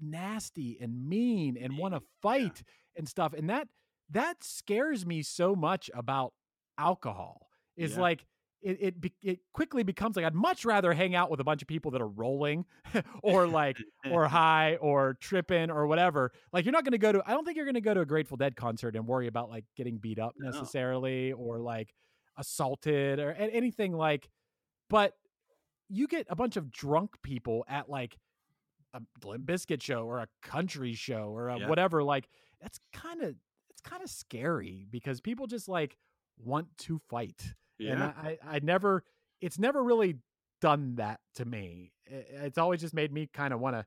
[0.00, 2.62] nasty and mean and want to fight
[2.96, 3.68] and stuff and that
[4.10, 6.32] that scares me so much about
[6.78, 8.00] alcohol is Yeah.
[8.02, 8.24] like
[8.60, 11.62] it it, be, it quickly becomes like I'd much rather hang out with a bunch
[11.62, 12.64] of people that are rolling
[13.22, 13.78] or like
[14.10, 16.32] or high or tripping or whatever.
[16.52, 18.00] Like you're not going to go to I don't think you're going to go to
[18.00, 20.50] a Grateful Dead concert and worry about like getting beat up No.
[20.50, 21.94] necessarily or like
[22.36, 24.28] assaulted or anything like
[24.88, 25.14] but
[25.88, 28.16] you get a bunch of drunk people at like
[28.94, 31.68] a Limp Bizkit show or a country show or a Yeah.
[31.68, 32.28] whatever like
[32.60, 33.34] that's kind of
[33.70, 35.96] it's kind of scary because people just like
[36.38, 37.54] want to fight
[37.86, 38.02] and Yeah.
[38.02, 39.04] I, I I never
[39.40, 40.18] it's never really
[40.60, 43.86] done that to me it's always just made me kind of want to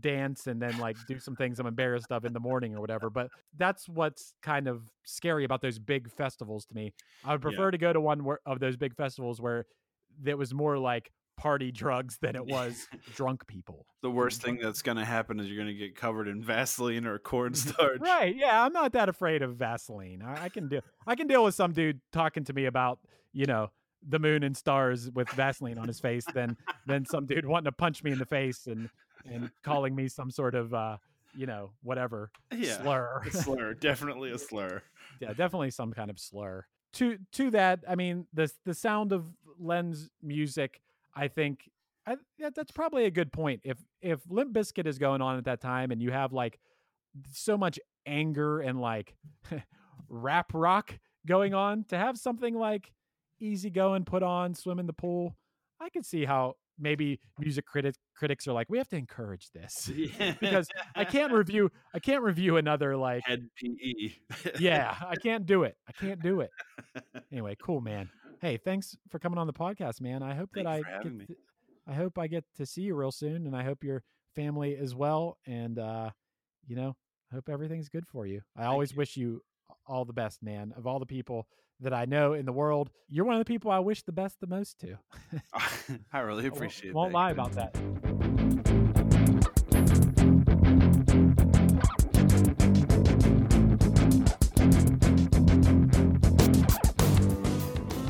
[0.00, 3.08] dance and then like do some things i'm embarrassed of in the morning or whatever
[3.10, 7.42] but that's what's kind of scary about those big festivals to me i would Yeah.
[7.42, 9.64] prefer to go to one where, of those big festivals where
[10.22, 14.82] that was more like party drugs than it was drunk people the worst thing that's
[14.82, 17.98] going to happen is you're going to get covered in Vaseline or cornstarch.
[18.00, 18.36] Right.
[18.36, 20.22] Yeah, I'm not that afraid of Vaseline.
[20.22, 20.82] I, I can deal.
[21.08, 23.00] I can deal with some dude talking to me about
[23.32, 23.70] you know
[24.08, 26.56] the moon and stars with Vaseline on his face than
[26.86, 28.88] than some dude wanting to punch me in the face and
[29.24, 30.98] and calling me some sort of uh
[31.34, 32.80] you know whatever Yeah.
[32.80, 33.22] slur.
[33.26, 34.82] A slur, definitely a slur.
[35.20, 36.64] yeah, definitely some kind of slur.
[36.94, 39.26] To to that, I mean the the sound of
[39.58, 40.80] Len's music.
[41.16, 41.70] I think
[42.06, 42.16] I,
[42.54, 43.62] that's probably a good point.
[43.64, 46.60] If if Limp Bizkit is going on at that time, and you have like
[47.32, 49.16] so much anger and like
[50.08, 52.92] rap rock going on, to have something like
[53.40, 55.36] easy going, put on, swim in the pool,
[55.80, 59.90] I could see how maybe music critics critics are like, we have to encourage this
[60.40, 64.60] because I can't review I can't review another like Hed PE.
[64.60, 65.76] yeah, I can't do it.
[65.88, 66.50] I can't do it.
[67.32, 68.08] Anyway, cool, man.
[68.40, 70.22] Hey, thanks for coming on the podcast, man.
[70.22, 71.36] I hope that I you get to-
[71.88, 74.02] I hope I get to see you real soon, and I hope your
[74.34, 75.38] family as well.
[75.46, 76.10] And uh,
[76.66, 76.96] you know,
[77.30, 78.42] I hope everything's good for you.
[78.56, 79.40] I always wish you
[79.86, 80.74] all the best, man.
[80.76, 81.46] Of all the people
[81.80, 84.40] that I know in the world, you're one of the people I wish the best
[84.40, 84.98] the most to.
[86.12, 87.16] I really I won't- appreciate Won't that.
[87.18, 88.82] lie about that.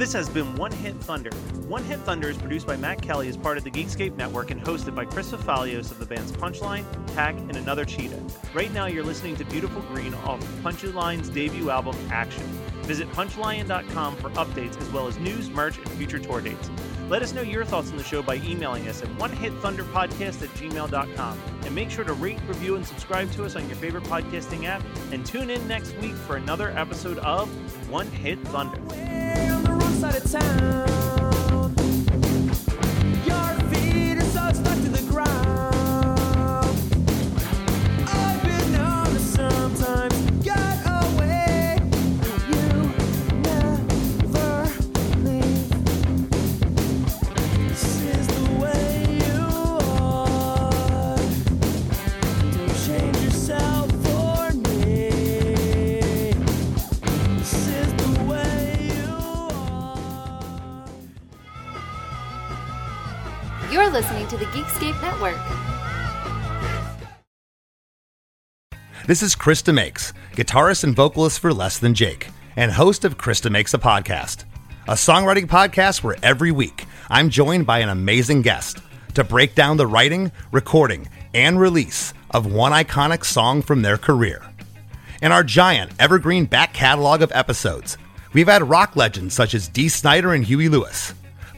[0.07, 1.31] This has been One Hit Thunder.
[1.67, 4.63] One Hit Thunder is produced by Matt Kelly as part of the Geekscape Network and
[4.63, 6.85] hosted by Chris Fafalios of the bands Punchline,
[7.17, 8.23] Tack, and Another Cheetah.
[8.55, 12.45] Right now, you're listening to Beautiful Green off Punchline's debut album, Action.
[12.83, 16.71] Visit punchlion.com for updates as well as news, merch, and future tour dates.
[17.09, 21.41] Let us know your thoughts on the show by emailing us at onehitthunderpodcast at gmail.com.
[21.65, 24.85] And make sure to rate, review, and subscribe to us on your favorite podcasting app.
[25.11, 27.49] And tune in next week for another episode of
[27.91, 29.26] One Hit Thunder.
[30.13, 30.96] Side of town.
[63.97, 65.39] Listening to the Geekscape Network.
[69.07, 73.41] This is Chris DeMakes, guitarist and vocalist for Less Than Jake, and host of Chris
[73.41, 74.45] DeMakes a Podcast,
[74.87, 78.81] a songwriting podcast where every week I'm joined by an amazing guest
[79.15, 84.45] to break down the writing, recording, and release of one iconic song from their career.
[85.23, 87.97] In our giant evergreen back catalog of episodes,
[88.35, 91.15] we've had rock legends such as Dee Snider and Huey Lewis,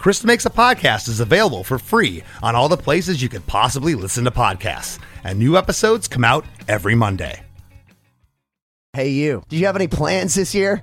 [0.00, 3.94] Chris DeMakes a Podcast is available for free on all the places you could possibly
[3.94, 7.42] listen to podcasts, and new episodes come out every Monday.
[8.94, 9.42] Hey, you.
[9.50, 10.82] Do you have any plans this year?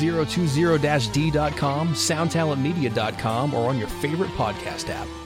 [0.01, 5.20] 2020-d.com, soundtalentmedia.com, or on your favorite podcast app.